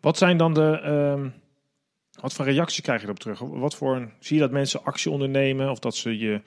Wat 0.00 0.18
zijn 0.18 0.36
dan 0.36 0.54
de, 0.54 0.86
um, 0.86 1.34
wat 2.20 2.32
voor 2.32 2.44
reacties 2.44 2.82
krijg 2.82 3.00
je 3.00 3.06
erop 3.06 3.18
terug? 3.18 3.38
Wat 3.38 3.74
voor, 3.74 4.12
zie 4.20 4.36
je 4.36 4.42
dat 4.42 4.50
mensen 4.50 4.84
actie 4.84 5.10
ondernemen 5.10 5.70
of 5.70 5.78
dat 5.78 5.96
ze 5.96 6.18
je 6.18 6.40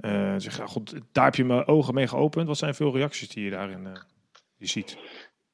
uh, 0.00 0.34
zeggen, 0.36 0.68
goed, 0.68 0.94
daar 1.12 1.24
heb 1.24 1.34
je 1.34 1.44
mijn 1.44 1.66
ogen 1.66 1.94
mee 1.94 2.08
geopend. 2.08 2.46
Wat 2.46 2.58
zijn 2.58 2.74
veel 2.74 2.96
reacties 2.96 3.28
die 3.28 3.44
je 3.44 3.50
daarin 3.50 3.98
je 4.56 4.66
ziet? 4.66 4.98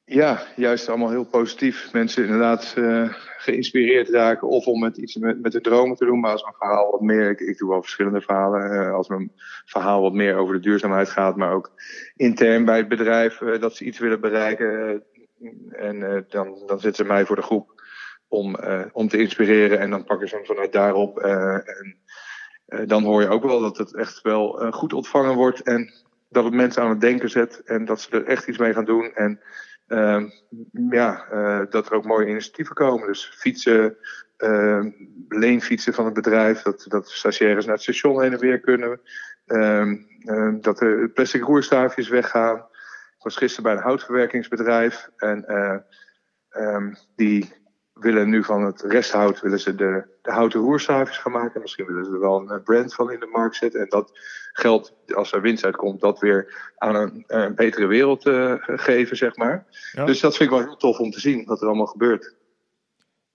Ja, 0.08 0.42
juist 0.56 0.88
allemaal 0.88 1.10
heel 1.10 1.24
positief. 1.24 1.92
Mensen 1.92 2.24
inderdaad 2.24 2.74
uh, 2.78 3.12
geïnspireerd 3.36 4.08
raken. 4.08 4.48
Of 4.48 4.66
om 4.66 4.80
met 4.80 4.96
iets 4.96 5.16
met, 5.16 5.40
met 5.42 5.52
de 5.52 5.60
dromen 5.60 5.96
te 5.96 6.04
doen. 6.04 6.20
Maar 6.20 6.32
als 6.32 6.42
mijn 6.42 6.54
verhaal 6.54 6.90
wat 6.90 7.00
meer. 7.00 7.40
Ik, 7.40 7.58
doe 7.58 7.68
wel 7.68 7.82
verschillende 7.82 8.20
verhalen. 8.20 8.72
Uh, 8.72 8.94
als 8.94 9.08
mijn 9.08 9.32
verhaal 9.64 10.02
wat 10.02 10.12
meer 10.12 10.36
over 10.36 10.54
de 10.54 10.60
duurzaamheid 10.60 11.08
gaat. 11.08 11.36
Maar 11.36 11.52
ook 11.52 11.70
intern 12.16 12.64
bij 12.64 12.76
het 12.76 12.88
bedrijf. 12.88 13.40
Uh, 13.40 13.60
dat 13.60 13.76
ze 13.76 13.84
iets 13.84 13.98
willen 13.98 14.20
bereiken. 14.20 15.02
en 15.70 16.26
dan, 16.28 16.62
dan 16.66 16.80
zetten 16.80 17.04
ze 17.06 17.12
mij 17.12 17.24
voor 17.26 17.36
de 17.36 17.42
groep. 17.42 17.82
Om, 18.28 18.56
om 18.92 19.08
te 19.08 19.18
inspireren. 19.18 19.78
En 19.78 19.90
dan 19.90 20.04
pakken 20.04 20.28
ze 20.28 20.36
hem 20.36 20.44
vanuit 20.44 20.72
daarop. 20.72 21.18
en 21.18 21.96
dan 22.86 23.02
hoor 23.02 23.20
je 23.20 23.28
ook 23.28 23.42
wel 23.42 23.60
dat 23.60 23.76
het 23.76 23.94
echt 23.94 24.22
wel 24.22 24.70
goed 24.70 24.92
ontvangen 24.92 25.34
wordt. 25.34 25.62
En 25.62 25.92
dat 26.28 26.44
het 26.44 26.54
mensen 26.54 26.82
aan 26.82 26.90
het 26.90 27.00
denken 27.00 27.30
zet. 27.30 27.62
En 27.64 27.84
dat 27.84 28.00
ze 28.00 28.10
er 28.10 28.24
echt 28.24 28.48
iets 28.48 28.58
mee 28.58 28.72
gaan 28.72 28.84
doen. 28.84 29.14
En 29.14 29.40
uh, 29.88 30.24
ja, 30.90 31.26
uh, 31.32 31.60
dat 31.70 31.86
er 31.86 31.92
ook 31.92 32.04
mooie 32.04 32.28
initiatieven 32.28 32.74
komen. 32.74 33.06
Dus 33.06 33.32
fietsen, 33.34 33.96
uh, 34.38 34.84
leenfietsen 35.28 35.94
van 35.94 36.04
het 36.04 36.14
bedrijf, 36.14 36.62
dat, 36.62 36.84
dat 36.88 37.08
stagiaires 37.08 37.64
naar 37.64 37.74
het 37.74 37.82
station 37.82 38.22
heen 38.22 38.32
en 38.32 38.38
weer 38.38 38.60
kunnen. 38.60 39.00
Uh, 39.46 39.92
dat 40.60 40.78
de 40.78 41.10
plastic 41.14 41.42
roerstaafjes 41.42 42.08
weggaan. 42.08 42.56
Ik 43.16 43.24
was 43.24 43.36
gisteren 43.36 43.64
bij 43.64 43.72
een 43.72 43.86
houtverwerkingsbedrijf 43.86 45.10
en 45.16 45.44
uh, 45.48 46.94
die 47.16 47.52
willen 48.00 48.28
nu 48.28 48.44
van 48.44 48.64
het 48.64 48.82
resthout 48.82 49.40
willen 49.40 49.60
ze 49.60 49.74
de, 49.74 50.04
de 50.22 50.32
houten 50.32 50.60
roerstaafjes 50.60 51.18
gaan 51.18 51.32
maken. 51.32 51.60
Misschien 51.60 51.86
willen 51.86 52.04
ze 52.04 52.12
er 52.12 52.20
wel 52.20 52.50
een 52.50 52.62
brand 52.62 52.94
van 52.94 53.12
in 53.12 53.20
de 53.20 53.30
markt 53.32 53.56
zetten. 53.56 53.80
En 53.80 53.88
dat 53.88 54.18
geld, 54.52 54.94
als 55.14 55.32
er 55.32 55.40
winst 55.40 55.64
uitkomt, 55.64 56.00
dat 56.00 56.18
weer 56.18 56.72
aan 56.78 56.94
een, 56.94 57.24
een 57.26 57.54
betere 57.54 57.86
wereld 57.86 58.26
uh, 58.26 58.54
geven, 58.58 59.16
zeg 59.16 59.36
maar. 59.36 59.66
Dus 60.04 60.20
dat 60.20 60.36
vind 60.36 60.50
ik 60.50 60.56
wel 60.56 60.66
heel 60.66 60.76
tof 60.76 60.98
om 60.98 61.10
te 61.10 61.20
zien, 61.20 61.44
wat 61.44 61.60
er 61.60 61.66
allemaal 61.66 61.86
gebeurt. 61.86 62.34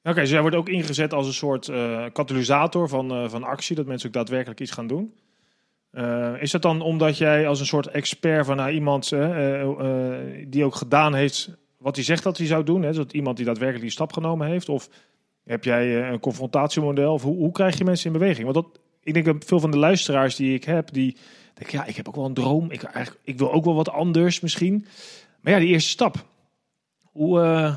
Oké, 0.04 0.20
dus 0.20 0.30
jij 0.30 0.42
wordt 0.42 0.56
ook 0.56 0.70
ingezet 0.70 1.14
als 1.14 1.28
een 1.28 1.34
soort 1.34 1.68
uh, 1.68 2.06
katalysator 2.14 2.90
van, 2.90 3.24
uh, 3.24 3.30
van 3.30 3.44
actie, 3.44 3.76
dat 3.76 3.86
mensen 3.86 4.08
ook 4.08 4.14
daadwerkelijk 4.14 4.60
iets 4.60 4.72
gaan 4.72 4.88
doen. 4.88 5.14
is 6.40 6.52
dat 6.52 6.62
dan 6.62 6.82
omdat 6.82 7.18
jij 7.18 7.48
als 7.48 7.60
een 7.60 7.66
soort 7.66 7.88
expert 7.88 8.46
van 8.46 8.56
nou, 8.56 8.72
iemand 8.72 9.10
die 10.48 10.66
ook 10.66 10.76
gedaan 10.76 11.14
heeft 11.14 11.50
wat 11.84 11.96
hij 11.96 12.06
zegt 12.06 12.24
dat 12.24 12.38
hij 12.38 12.48
zou 12.48 12.64
doen? 12.64 12.84
Hè? 12.84 12.94
dat 12.94 13.14
iemand 13.14 13.38
die 13.38 13.46
daadwerkelijk 13.46 13.84
die 13.84 13.94
stap 13.94 14.14
genomen 14.14 14.48
heeft? 14.48 14.70
Of 14.70 14.90
heb 15.44 15.64
jij 15.64 16.10
een 16.12 16.20
confrontatiemodel? 16.20 17.14
Of 17.14 17.22
hoe, 17.22 17.36
hoe 17.36 17.52
krijg 17.52 17.78
je 17.78 17.84
mensen 17.84 18.14
in 18.14 18.20
beweging? 18.20 18.54
Want 18.54 18.56
dat, 18.56 18.80
ik 19.04 19.14
denk 19.14 19.26
dat 19.26 19.46
veel 19.46 19.60
van 19.60 19.72
de 19.72 19.78
luisteraars 19.78 20.36
die 20.36 20.54
ik 20.54 20.64
heb, 20.64 20.94
die 20.94 21.18
denken, 21.54 21.78
ja, 21.78 21.86
ik 21.86 21.96
heb 21.96 22.08
ook 22.08 22.16
wel 22.16 22.26
een 22.26 22.34
droom. 22.34 22.72
Ik, 22.72 22.84
ik 23.24 23.38
wil 23.38 23.52
ook 23.52 23.66
wel 23.66 23.76
wat 23.76 23.90
anders 23.90 24.40
misschien. 24.40 24.86
Maar 25.42 25.54
ja, 25.54 25.60
die 25.60 25.68
eerste 25.68 25.90
stap. 25.90 26.26
Hoe, 27.12 27.40
uh, 27.40 27.76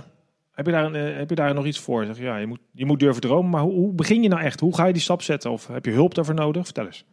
heb, 0.53 0.67
je 0.67 0.73
daar, 0.73 0.95
uh, 0.95 1.17
heb 1.17 1.29
je 1.29 1.35
daar 1.35 1.55
nog 1.55 1.67
iets 1.67 1.79
voor? 1.79 2.05
Zeg, 2.05 2.19
ja, 2.19 2.37
je, 2.37 2.47
moet, 2.47 2.61
je 2.73 2.87
moet 2.87 3.01
durven 3.01 3.23
dromen, 3.23 3.51
maar 3.51 3.63
hoe, 3.63 3.73
hoe, 3.73 3.93
begin 3.93 4.23
je 4.23 4.29
nou 4.29 4.43
echt? 4.43 4.61
Hoe 4.61 4.75
ga 4.75 4.87
je 4.87 4.93
die 4.93 5.03
stap 5.03 5.23
zetten? 5.23 5.51
Of 5.51 5.67
heb 5.67 5.85
je 5.85 5.91
hulp 5.91 6.15
daarvoor 6.15 6.35
nodig? 6.35 6.65
Vertel 6.65 6.87
eens. 6.87 7.05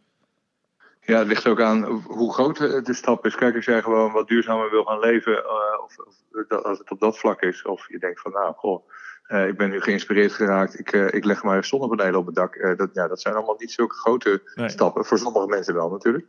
Ja, 1.06 1.18
het 1.18 1.28
ligt 1.28 1.46
ook 1.46 1.60
aan 1.60 1.84
hoe 2.06 2.32
groot 2.32 2.58
de 2.86 2.94
stap 2.94 3.26
is. 3.26 3.34
Kijk, 3.34 3.56
als 3.56 3.64
jij 3.64 3.82
gewoon 3.82 4.12
wat 4.12 4.28
duurzamer 4.28 4.70
wil 4.70 4.84
gaan 4.84 4.98
leven, 4.98 5.32
uh, 5.32 5.84
of, 5.84 5.96
of, 5.98 6.64
als 6.64 6.78
het 6.78 6.90
op 6.90 7.00
dat 7.00 7.18
vlak 7.18 7.42
is, 7.42 7.62
of 7.62 7.88
je 7.88 7.98
denkt 7.98 8.20
van, 8.20 8.32
nou, 8.32 8.54
goh, 8.54 8.88
uh, 9.28 9.48
ik 9.48 9.56
ben 9.56 9.70
nu 9.70 9.80
geïnspireerd 9.80 10.32
geraakt. 10.32 10.78
Ik, 10.78 10.92
uh, 10.92 11.12
ik 11.12 11.24
leg 11.24 11.42
maar 11.42 11.64
zonnepanelen 11.64 12.20
op 12.20 12.26
het 12.26 12.34
dak. 12.34 12.76
Dat, 12.76 12.90
ja, 12.92 13.08
dat 13.08 13.20
zijn 13.20 13.34
allemaal 13.34 13.56
niet 13.58 13.72
zulke 13.72 13.94
grote 13.94 14.42
nee. 14.54 14.68
stappen. 14.68 15.04
Voor 15.04 15.18
sommige 15.18 15.46
mensen 15.46 15.74
wel 15.74 15.90
natuurlijk. 15.90 16.26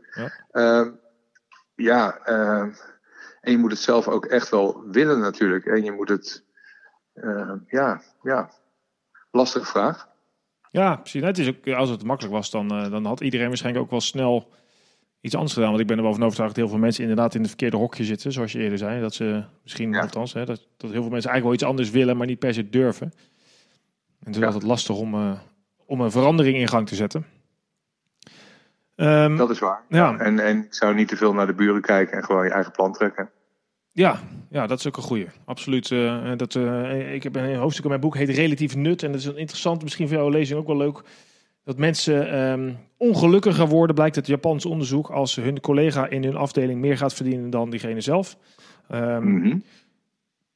Ja, 0.52 0.82
uh, 0.84 0.92
ja 1.76 2.18
ehm, 2.18 2.72
en 3.42 3.52
je 3.52 3.58
moet 3.58 3.72
het 3.72 3.80
zelf 3.80 4.08
ook 4.08 4.26
echt 4.26 4.50
wel 4.50 4.84
willen 4.92 5.20
natuurlijk. 5.20 5.66
En 5.66 5.84
je 5.84 5.92
moet 5.92 6.10
het, 6.10 6.44
ehm, 7.14 7.58
ja, 7.68 8.02
ja, 8.22 8.50
lastige 9.32 9.66
vraag. 9.66 10.08
Ja, 10.72 10.96
precies. 10.96 11.24
Het 11.24 11.38
is 11.38 11.48
ook, 11.48 11.68
als 11.68 11.90
het 11.90 12.04
makkelijk 12.04 12.36
was, 12.36 12.52
dan, 12.52 12.68
dan 12.68 13.06
had 13.06 13.22
iedereen 13.22 13.48
waarschijnlijk 13.48 13.86
ook 13.86 13.92
wel 13.92 14.02
snel 14.02 14.48
iets 15.26 15.36
anders 15.36 15.54
gedaan. 15.54 15.70
Want 15.70 15.82
ik 15.82 15.88
ben 15.88 15.98
er 15.98 16.04
wel 16.04 16.14
van 16.14 16.24
overtuigd 16.24 16.56
dat 16.56 16.64
heel 16.64 16.74
veel 16.74 16.84
mensen 16.84 17.02
inderdaad 17.02 17.34
in 17.34 17.40
het 17.40 17.50
verkeerde 17.50 17.78
hokje 17.78 18.04
zitten. 18.04 18.32
Zoals 18.32 18.52
je 18.52 18.60
eerder 18.60 18.78
zei. 18.78 19.02
Dat 19.02 19.14
ze 19.14 19.44
misschien, 19.64 19.92
ja. 19.92 20.02
althans, 20.02 20.34
hè, 20.34 20.46
dat, 20.46 20.68
dat 20.78 20.92
heel 20.92 21.02
veel 21.02 21.12
mensen 21.12 21.32
eigenlijk 21.32 21.44
wel 21.44 21.54
iets 21.54 21.64
anders 21.64 21.90
willen, 21.90 22.18
maar 22.18 22.28
niet 22.28 22.40
per 22.40 22.54
se 22.54 22.70
durven. 22.70 23.14
En 24.20 24.26
het 24.26 24.36
is 24.36 24.42
ja. 24.42 24.46
altijd 24.46 24.64
lastig 24.64 24.96
om, 24.96 25.14
uh, 25.14 25.32
om 25.86 26.02
een 26.02 26.12
verandering 26.12 26.58
in 26.58 26.68
gang 26.68 26.88
te 26.88 26.96
zetten. 26.96 27.26
Um, 28.96 29.38
dat 29.38 29.50
is 29.50 29.60
waar. 29.60 29.82
Ja. 29.90 30.18
En, 30.18 30.40
en 30.40 30.58
ik 30.58 30.74
zou 30.74 30.96
niet 30.96 31.08
te 31.08 31.16
veel 31.16 31.34
naar 31.34 31.48
de 31.48 31.54
buren 31.54 31.82
kijken 31.82 32.18
en 32.18 32.24
gewoon 32.24 32.44
je 32.44 32.52
eigen 32.52 32.72
plan 32.72 32.94
trekken. 32.94 33.30
Ja, 33.92 34.20
ja, 34.50 34.68
dat 34.68 34.80
is 34.80 34.88
ook 34.88 34.98
een 34.98 35.04
goeie. 35.04 35.28
Absoluut. 35.46 35.90
Uh, 35.90 36.32
dat, 36.38 36.54
uh, 36.56 37.14
ik 37.14 37.24
heb 37.24 37.36
een 37.36 37.56
hoofdstuk 37.56 37.84
in 37.84 37.90
mijn 37.90 38.02
boek 38.02 38.16
heet 38.16 38.30
Relatief 38.30 38.76
Nut. 38.76 39.04
En 39.04 39.12
dat 39.12 39.20
is 39.20 39.26
een 39.26 39.38
interessant, 39.38 39.84
misschien 39.84 40.08
voor 40.08 40.18
jouw 40.18 40.30
lezing 40.30 40.60
ook 40.60 40.68
wel 40.68 40.78
leuk 40.78 41.02
dat 41.66 41.78
mensen 41.78 42.40
um, 42.40 42.78
ongelukkiger 42.98 43.68
worden, 43.68 43.96
blijkt 43.96 44.16
uit 44.16 44.28
Japans 44.28 44.66
onderzoek, 44.66 45.10
als 45.10 45.36
hun 45.36 45.60
collega 45.60 46.08
in 46.08 46.24
hun 46.24 46.36
afdeling 46.36 46.80
meer 46.80 46.98
gaat 46.98 47.14
verdienen 47.14 47.50
dan 47.50 47.70
diegene 47.70 48.02
zelf. 48.02 48.38
Um, 48.92 49.24
mm 49.24 49.42
-hmm. 49.44 49.64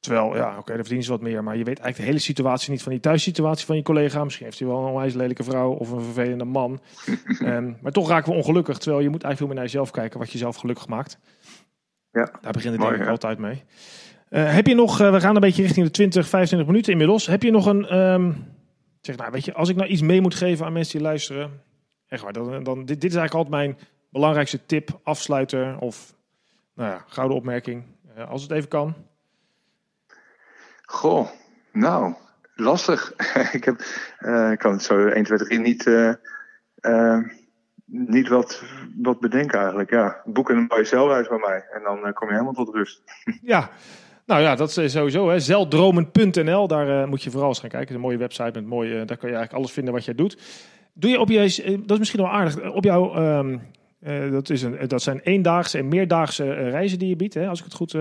Terwijl, 0.00 0.36
ja, 0.36 0.48
oké, 0.48 0.58
okay, 0.58 0.74
dan 0.76 0.84
verdienen 0.84 1.04
ze 1.04 1.10
wat 1.10 1.20
meer, 1.20 1.44
maar 1.44 1.56
je 1.56 1.64
weet 1.64 1.78
eigenlijk 1.78 1.96
de 1.96 2.02
hele 2.02 2.18
situatie 2.18 2.70
niet 2.70 2.82
van 2.82 2.92
die 2.92 3.00
thuissituatie 3.00 3.66
van 3.66 3.76
je 3.76 3.82
collega. 3.82 4.24
Misschien 4.24 4.46
heeft 4.46 4.58
hij 4.58 4.68
wel 4.68 4.78
een 4.78 4.88
onwijs 4.88 5.14
lelijke 5.14 5.42
vrouw 5.42 5.70
of 5.70 5.90
een 5.90 6.00
vervelende 6.00 6.44
man. 6.44 6.80
um, 7.42 7.76
maar 7.82 7.92
toch 7.92 8.08
raken 8.08 8.32
we 8.32 8.38
ongelukkig, 8.38 8.78
terwijl 8.78 9.02
je 9.02 9.08
moet 9.10 9.22
eigenlijk 9.22 9.36
veel 9.36 9.46
meer 9.46 9.56
naar 9.56 9.64
jezelf 9.64 9.90
kijken, 9.90 10.18
wat 10.18 10.32
je 10.32 10.38
zelf 10.38 10.56
gelukkig 10.56 10.88
maakt. 10.88 11.18
Ja. 12.10 12.30
Daar 12.40 12.52
begint 12.52 12.72
het 12.72 12.82
denk 12.82 12.94
ik 12.94 13.04
ja. 13.04 13.10
altijd 13.10 13.38
mee. 13.38 13.62
Uh, 14.30 14.54
heb 14.54 14.66
je 14.66 14.74
nog, 14.74 14.98
we 14.98 15.20
gaan 15.20 15.34
een 15.34 15.40
beetje 15.40 15.62
richting 15.62 15.86
de 15.86 15.92
20, 15.92 16.28
25 16.28 16.68
minuten 16.68 16.92
inmiddels. 16.92 17.26
Heb 17.26 17.42
je 17.42 17.50
nog 17.50 17.66
een, 17.66 17.94
zeg 19.00 19.16
nou, 19.16 19.30
weet 19.30 19.44
je, 19.44 19.54
als 19.54 19.68
ik 19.68 19.76
nou 19.76 19.88
iets 19.88 20.02
mee 20.02 20.20
moet 20.20 20.34
geven 20.34 20.66
aan 20.66 20.72
mensen 20.72 20.98
die 20.98 21.06
luisteren, 21.06 21.62
echt 22.08 22.22
waar, 22.22 22.32
dan, 22.32 22.62
dan 22.62 22.78
dit, 22.84 23.00
dit 23.00 23.10
is 23.10 23.16
eigenlijk 23.16 23.34
altijd 23.34 23.54
mijn 23.54 23.88
belangrijkste 24.10 24.66
tip, 24.66 25.00
afsluiter 25.02 25.78
of, 25.78 26.14
nou 26.74 26.90
ja, 26.90 27.04
gouden 27.06 27.36
opmerking, 27.36 27.84
uh, 28.16 28.30
als 28.30 28.42
het 28.42 28.50
even 28.50 28.68
kan. 28.68 28.94
Goh, 30.82 31.28
nou, 31.72 32.14
lastig. 32.54 33.14
ik, 33.52 33.64
heb, 33.64 33.82
uh, 34.20 34.50
ik 34.50 34.58
kan 34.58 34.72
het 34.72 34.82
zo 34.82 35.06
1, 35.06 35.24
2, 35.24 35.38
3 35.38 35.58
niet, 35.58 35.86
uh, 35.86 36.12
uh, 36.80 37.18
niet 37.84 38.28
wat, 38.28 38.62
wat 38.96 39.20
bedenken 39.20 39.58
eigenlijk. 39.58 39.90
Ja, 39.90 40.20
boek 40.24 40.48
een 40.48 40.66
mooie 40.68 40.84
celreis 40.84 41.28
bij 41.28 41.38
mij 41.38 41.66
en 41.72 41.82
dan 41.82 42.12
kom 42.12 42.28
je 42.28 42.34
helemaal 42.34 42.64
tot 42.64 42.74
rust. 42.74 43.02
ja, 43.42 43.70
nou 44.30 44.42
ja, 44.42 44.54
dat 44.54 44.76
is 44.76 44.92
sowieso. 44.92 45.38
Zeldromen.nl, 45.38 46.66
daar 46.66 47.08
moet 47.08 47.22
je 47.22 47.30
vooral 47.30 47.48
eens 47.48 47.58
gaan 47.58 47.68
kijken. 47.68 47.88
Het 47.88 47.88
is 47.88 47.94
een 47.94 48.08
mooie 48.08 48.16
website 48.16 48.50
met 48.54 48.66
mooie, 48.66 49.04
daar 49.04 49.16
kan 49.16 49.28
je 49.28 49.34
eigenlijk 49.34 49.52
alles 49.52 49.70
vinden 49.70 49.94
wat 49.94 50.04
jij 50.04 50.14
doet. 50.14 50.38
Doe 50.92 51.10
je 51.10 51.20
op 51.20 51.28
je, 51.28 51.38
dat 51.80 51.90
is 51.90 51.98
misschien 51.98 52.20
wel 52.20 52.30
aardig, 52.30 52.72
op 52.72 52.84
jouw... 52.84 53.16
Um, 53.38 53.62
uh, 54.02 54.30
dat, 54.30 54.50
is 54.50 54.62
een, 54.62 54.88
dat 54.88 55.02
zijn 55.02 55.20
eendaagse 55.20 55.78
en 55.78 55.88
meerdaagse 55.88 56.52
reizen 56.52 56.98
die 56.98 57.08
je 57.08 57.16
biedt, 57.16 57.34
hè, 57.34 57.48
als 57.48 57.58
ik 57.58 57.64
het 57.64 57.74
goed 57.74 57.96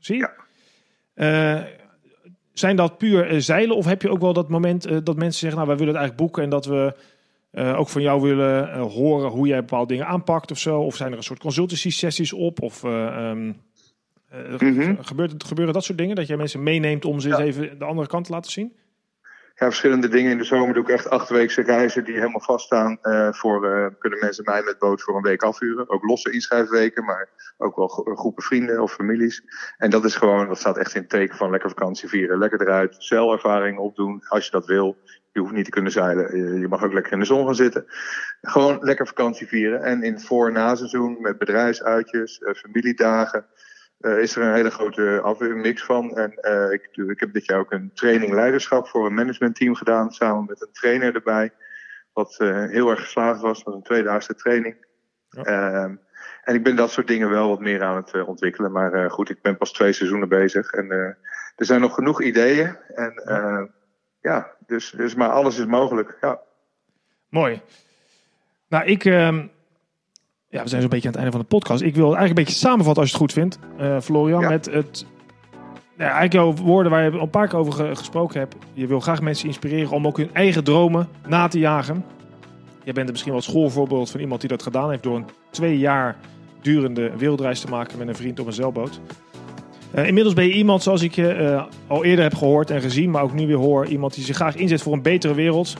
zie. 0.00 0.26
Ja. 1.14 1.66
Zijn 2.52 2.76
dat 2.76 2.98
puur 2.98 3.42
zeilen 3.42 3.76
of 3.76 3.84
heb 3.84 4.02
je 4.02 4.10
ook 4.10 4.20
wel 4.20 4.32
dat 4.32 4.48
moment 4.48 5.04
dat 5.04 5.16
mensen 5.16 5.40
zeggen, 5.40 5.56
nou 5.56 5.66
wij 5.66 5.76
willen 5.76 5.94
het 5.94 6.02
eigenlijk 6.02 6.16
boeken 6.16 6.42
en 6.42 6.50
dat 6.50 6.66
we 6.66 6.94
uh, 7.52 7.78
ook 7.78 7.88
van 7.88 8.02
jou 8.02 8.22
willen 8.22 8.78
horen 8.78 9.30
hoe 9.30 9.46
jij 9.46 9.58
bepaalde 9.58 9.92
dingen 9.92 10.06
aanpakt 10.06 10.50
of 10.50 10.58
zo? 10.58 10.80
Of 10.80 10.96
zijn 10.96 11.10
er 11.10 11.16
een 11.16 11.22
soort 11.22 11.40
consultancy 11.40 11.90
sessies 11.90 12.32
op? 12.32 12.62
Of 12.62 12.82
um, 12.82 13.56
mm 14.30 14.58
-hmm. 14.58 15.04
gebeurt, 15.04 15.44
gebeuren 15.44 15.74
dat 15.74 15.84
soort 15.84 15.98
dingen 15.98 16.16
dat 16.16 16.26
jij 16.26 16.36
mensen 16.36 16.62
meeneemt 16.62 17.04
om 17.04 17.20
ze 17.20 17.28
ja. 17.28 17.38
eens 17.38 17.56
even 17.56 17.78
de 17.78 17.84
andere 17.84 18.08
kant 18.08 18.24
te 18.24 18.32
laten 18.32 18.50
zien? 18.50 18.72
ja, 19.58 19.66
verschillende 19.66 20.08
dingen. 20.08 20.30
In 20.30 20.38
de 20.38 20.44
zomer 20.44 20.74
doe 20.74 20.82
ik 20.82 20.88
echt 20.88 21.10
achtweekse 21.10 21.62
reizen 21.62 22.04
die 22.04 22.14
helemaal 22.14 22.40
vaststaan. 22.40 22.98
Uh, 23.02 23.32
voor, 23.32 23.66
uh, 23.66 23.86
kunnen 23.98 24.18
mensen 24.18 24.44
mij 24.44 24.62
met 24.62 24.78
boot 24.78 25.02
voor 25.02 25.16
een 25.16 25.22
week 25.22 25.42
afhuren. 25.42 25.90
Ook 25.90 26.04
losse 26.04 26.30
inschrijfweken, 26.30 27.04
maar 27.04 27.28
ook 27.56 27.76
wel 27.76 27.88
groepen 27.88 28.42
vrienden 28.42 28.82
of 28.82 28.92
families. 28.92 29.42
En 29.76 29.90
dat 29.90 30.04
is 30.04 30.14
gewoon, 30.14 30.48
dat 30.48 30.58
staat 30.58 30.78
echt 30.78 30.94
in 30.94 31.00
het 31.00 31.10
teken 31.10 31.36
van 31.36 31.50
lekker 31.50 31.68
vakantie 31.68 32.08
vieren. 32.08 32.38
Lekker 32.38 32.60
eruit, 32.60 32.96
zeilervaring 32.98 33.78
opdoen 33.78 34.22
als 34.28 34.44
je 34.44 34.50
dat 34.50 34.66
wil. 34.66 34.96
Je 35.32 35.40
hoeft 35.40 35.52
niet 35.52 35.64
te 35.64 35.70
kunnen 35.70 35.92
zeilen. 35.92 36.58
Je 36.60 36.68
mag 36.68 36.84
ook 36.84 36.92
lekker 36.92 37.12
in 37.12 37.18
de 37.18 37.24
zon 37.24 37.44
gaan 37.44 37.54
zitten. 37.54 37.84
Gewoon 38.40 38.78
lekker 38.80 39.06
vakantie 39.06 39.46
vieren. 39.46 39.82
En 39.82 40.02
in 40.02 40.12
het 40.12 40.24
voor- 40.24 40.46
en 40.46 40.52
na-seizoen 40.52 41.16
met 41.20 41.38
bedrijfsuitjes, 41.38 42.40
familiedagen 42.56 43.46
uh, 44.00 44.18
is 44.18 44.36
er 44.36 44.42
een 44.42 44.54
hele 44.54 44.70
grote 44.70 45.54
mix 45.54 45.84
van. 45.84 46.16
En 46.16 46.38
uh, 46.40 46.72
ik, 46.72 46.88
ik, 46.92 47.20
heb 47.20 47.32
dit 47.32 47.46
jaar 47.46 47.58
ook 47.58 47.72
een 47.72 47.90
training 47.94 48.32
leiderschap 48.32 48.88
voor 48.88 49.06
een 49.06 49.14
managementteam 49.14 49.74
gedaan, 49.74 50.12
samen 50.12 50.44
met 50.46 50.60
een 50.60 50.72
trainer 50.72 51.14
erbij. 51.14 51.52
Wat 52.12 52.36
uh, 52.38 52.64
heel 52.66 52.90
erg 52.90 53.00
geslaagd 53.00 53.40
was, 53.40 53.62
was 53.62 53.74
een 53.74 53.82
tweedaagse 53.82 54.34
training. 54.34 54.86
Ja. 55.28 55.42
Ehm, 55.42 55.94
en 56.44 56.54
ik 56.54 56.62
ben 56.62 56.76
dat 56.76 56.90
soort 56.90 57.06
dingen 57.06 57.30
wel 57.30 57.48
wat 57.48 57.60
meer 57.60 57.82
aan 57.82 57.96
het 57.96 58.24
ontwikkelen. 58.24 58.72
Maar 58.72 59.10
goed, 59.10 59.30
ik 59.30 59.42
ben 59.42 59.56
pas 59.56 59.72
twee 59.72 59.92
seizoenen 59.92 60.28
bezig. 60.28 60.70
En 60.70 60.90
er 60.90 61.16
zijn 61.56 61.80
nog 61.80 61.94
genoeg 61.94 62.22
ideeën. 62.22 62.76
En 62.94 63.22
ja, 63.24 63.68
ja 64.20 64.56
dus, 64.66 64.90
dus, 64.90 65.14
maar 65.14 65.28
alles 65.28 65.58
is 65.58 65.66
mogelijk. 65.66 66.16
Ja. 66.20 66.40
Mooi. 67.28 67.62
Nou, 68.68 68.84
ik, 68.84 69.04
ehm, 69.04 69.46
ja, 70.48 70.62
we 70.62 70.68
zijn 70.68 70.80
zo'n 70.80 70.90
beetje 70.90 71.08
aan 71.08 71.14
het 71.14 71.22
einde 71.22 71.36
van 71.36 71.40
de 71.40 71.56
podcast. 71.56 71.82
Ik 71.82 71.94
wil 71.94 72.04
eigenlijk 72.04 72.38
een 72.38 72.44
beetje 72.44 72.58
samenvatten 72.58 73.02
als 73.02 73.10
je 73.10 73.16
het 73.16 73.24
goed 73.24 73.32
vindt, 73.32 73.58
uh, 73.80 74.00
Florian. 74.00 74.48
Met 74.48 74.66
het, 74.66 75.06
ja, 75.96 76.04
eigenlijk 76.04 76.32
jouw 76.32 76.54
woorden 76.54 76.92
waar 76.92 77.04
je 77.04 77.10
al 77.10 77.20
een 77.20 77.30
paar 77.30 77.48
keer 77.48 77.58
over 77.58 77.96
gesproken 77.96 78.40
hebt. 78.40 78.56
Je 78.72 78.86
wil 78.86 79.00
graag 79.00 79.20
mensen 79.20 79.46
inspireren 79.46 79.90
om 79.90 80.06
ook 80.06 80.16
hun 80.16 80.34
eigen 80.34 80.64
dromen 80.64 81.08
na 81.26 81.48
te 81.48 81.58
jagen. 81.58 82.04
Je 82.84 82.92
bent 82.92 83.06
er 83.06 83.12
misschien 83.12 83.32
wel 83.32 83.42
schoolvoorbeeld 83.42 84.10
van 84.10 84.20
iemand 84.20 84.40
die 84.40 84.50
dat 84.50 84.62
gedaan 84.62 84.90
heeft 84.90 85.02
door 85.02 85.16
een 85.16 85.26
twee 85.50 85.78
jaar 85.78 86.16
durende 86.60 87.10
wereldreis 87.16 87.60
te 87.60 87.68
maken 87.68 87.98
met 87.98 88.08
een 88.08 88.16
vriend 88.16 88.40
op 88.40 88.46
een 88.46 88.52
zeilboot. 88.52 89.00
Uh, 89.94 90.06
inmiddels 90.06 90.34
ben 90.34 90.44
je 90.44 90.52
iemand 90.52 90.82
zoals 90.82 91.02
ik 91.02 91.14
je 91.14 91.36
uh, 91.36 91.62
al 91.86 92.04
eerder 92.04 92.24
heb 92.24 92.34
gehoord 92.34 92.70
en 92.70 92.80
gezien, 92.80 93.10
maar 93.10 93.22
ook 93.22 93.32
nu 93.32 93.46
weer 93.46 93.56
hoor. 93.56 93.86
Iemand 93.86 94.14
die 94.14 94.24
zich 94.24 94.36
graag 94.36 94.56
inzet 94.56 94.82
voor 94.82 94.92
een 94.92 95.02
betere 95.02 95.34
wereld. 95.34 95.76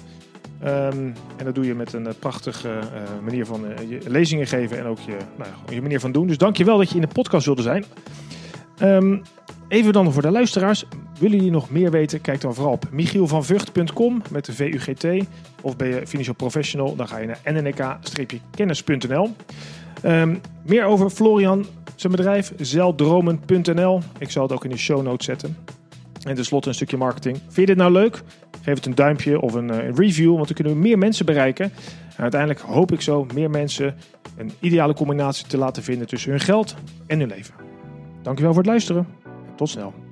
Um, 0.64 1.14
en 1.37 1.44
dat 1.44 1.55
doe 1.55 1.66
je 1.66 1.75
met 1.75 1.92
een 1.92 2.07
uh, 2.07 2.12
prachtige 2.18 2.68
uh, 2.68 3.25
manier 3.25 3.47
van 3.47 3.64
uh, 3.64 3.90
je 3.90 4.01
lezingen 4.07 4.47
geven 4.47 4.79
en 4.79 4.85
ook 4.85 4.99
je, 4.99 5.16
nou, 5.37 5.51
je 5.75 5.83
manier 5.83 6.01
van 6.01 6.12
doen. 6.12 6.27
Dus 6.27 6.38
dank 6.38 6.57
je 6.57 6.64
wel 6.64 6.79
dat 6.79 6.88
je 6.88 6.94
in 6.94 7.01
de 7.01 7.07
podcast 7.07 7.47
wilde 7.47 7.62
zijn. 7.62 7.85
Um, 8.83 9.23
even 9.68 9.92
dan 9.92 10.12
voor 10.12 10.23
de 10.23 10.31
luisteraars. 10.31 10.85
Willen 11.18 11.37
jullie 11.37 11.53
nog 11.53 11.71
meer 11.71 11.90
weten? 11.90 12.21
Kijk 12.21 12.40
dan 12.40 12.55
vooral 12.55 12.73
op 12.73 12.87
michielvanvugt.com 12.90 14.23
met 14.31 14.44
de 14.44 14.53
VUGT. 14.53 15.07
Of 15.62 15.77
ben 15.77 15.88
je 15.88 16.07
financial 16.07 16.35
professional? 16.35 16.97
Dan 16.97 17.09
ga 17.09 17.18
je 17.18 17.27
naar 17.27 17.40
nnk-kennis.nl. 17.44 19.35
Ehm, 20.03 20.37
meer 20.66 20.85
over 20.85 21.11
Florian, 21.11 21.66
zijn 21.94 22.12
bedrijf, 22.12 22.53
zeldromen.nl. 22.57 24.01
Ik 24.18 24.31
zal 24.31 24.42
het 24.42 24.53
ook 24.53 24.64
in 24.64 24.71
de 24.71 24.77
show 24.77 25.03
notes 25.03 25.27
zetten. 25.27 25.57
En 26.23 26.35
tenslotte 26.35 26.68
een 26.68 26.75
stukje 26.75 26.97
marketing. 26.97 27.37
Vind 27.37 27.57
je 27.57 27.66
dit 27.66 27.77
nou 27.77 27.92
leuk? 27.92 28.23
Geef 28.68 28.76
het 28.76 28.87
een 28.87 28.94
duimpje 28.94 29.40
of 29.40 29.54
een, 29.54 29.68
een 29.68 29.96
review, 29.96 30.35
want 30.35 30.46
dan 30.46 30.54
kunnen 30.54 30.72
we 30.72 30.78
meer 30.78 30.98
mensen 30.98 31.26
bereiken. 31.26 31.64
En 32.16 32.22
uiteindelijk 32.22 32.61
hoop 32.61 32.92
ik 32.92 33.00
zo 33.00 33.26
meer 33.35 33.50
mensen 33.50 33.94
een 34.37 34.52
ideale 34.61 34.94
combinatie 34.94 35.46
te 35.46 35.59
laten 35.59 35.83
vinden 35.83 36.07
tussen 36.07 36.31
hun 36.31 36.40
geld 36.40 36.74
en 37.07 37.18
hun 37.18 37.28
leven. 37.28 37.54
Dankjewel 38.22 38.52
voor 38.52 38.62
het 38.62 38.70
luisteren 38.70 39.07
en 39.24 39.57
tot 39.57 39.68
snel. 39.68 40.08